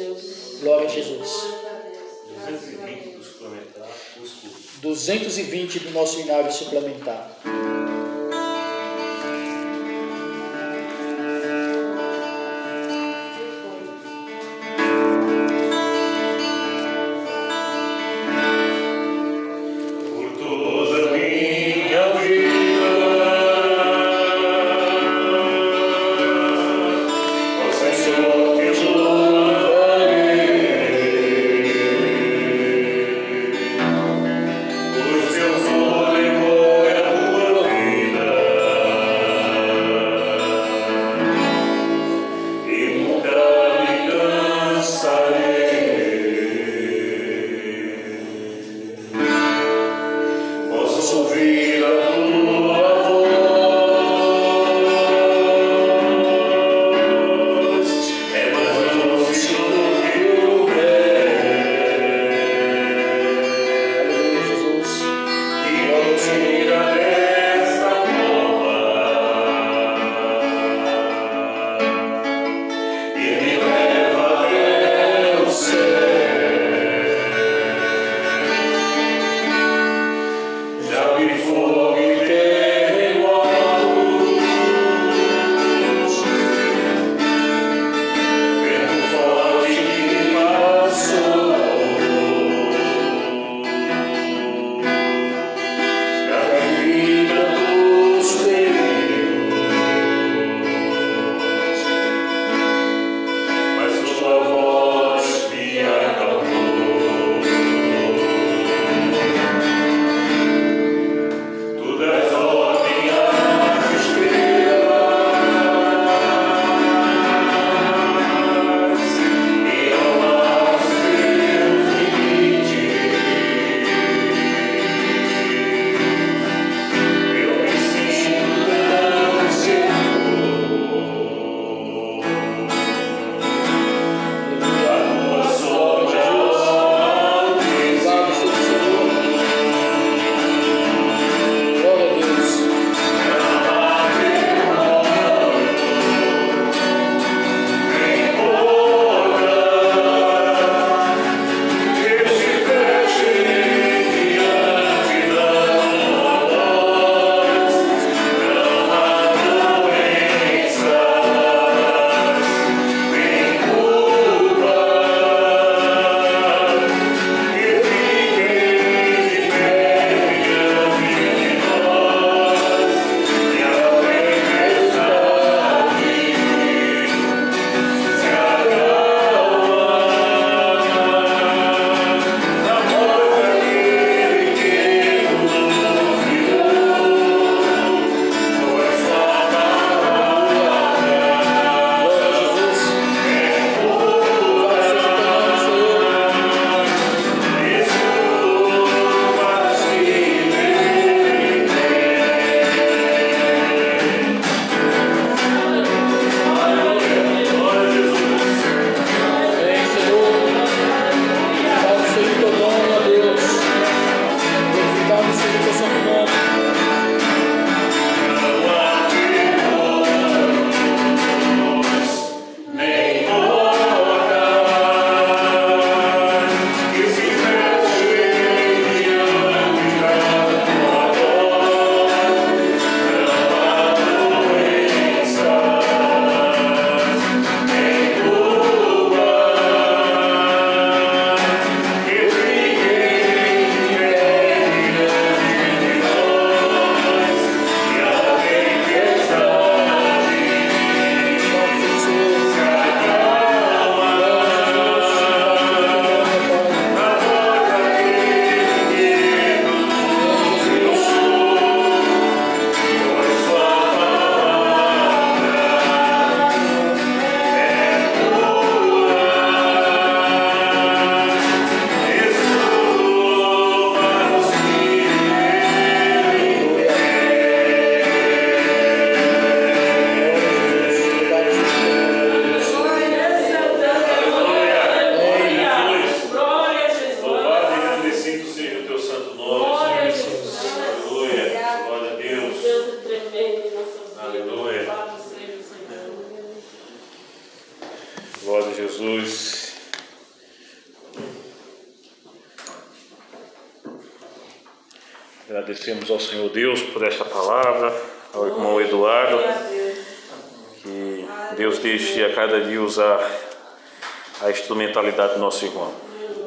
Glória 0.60 0.86
a 0.86 0.90
Jesus. 0.90 1.30
220 2.46 3.16
do 3.16 3.24
suplementar. 3.24 3.88
220 4.80 5.78
do 5.80 5.90
nosso 5.90 6.20
inário 6.20 6.52
suplementar. 6.52 7.40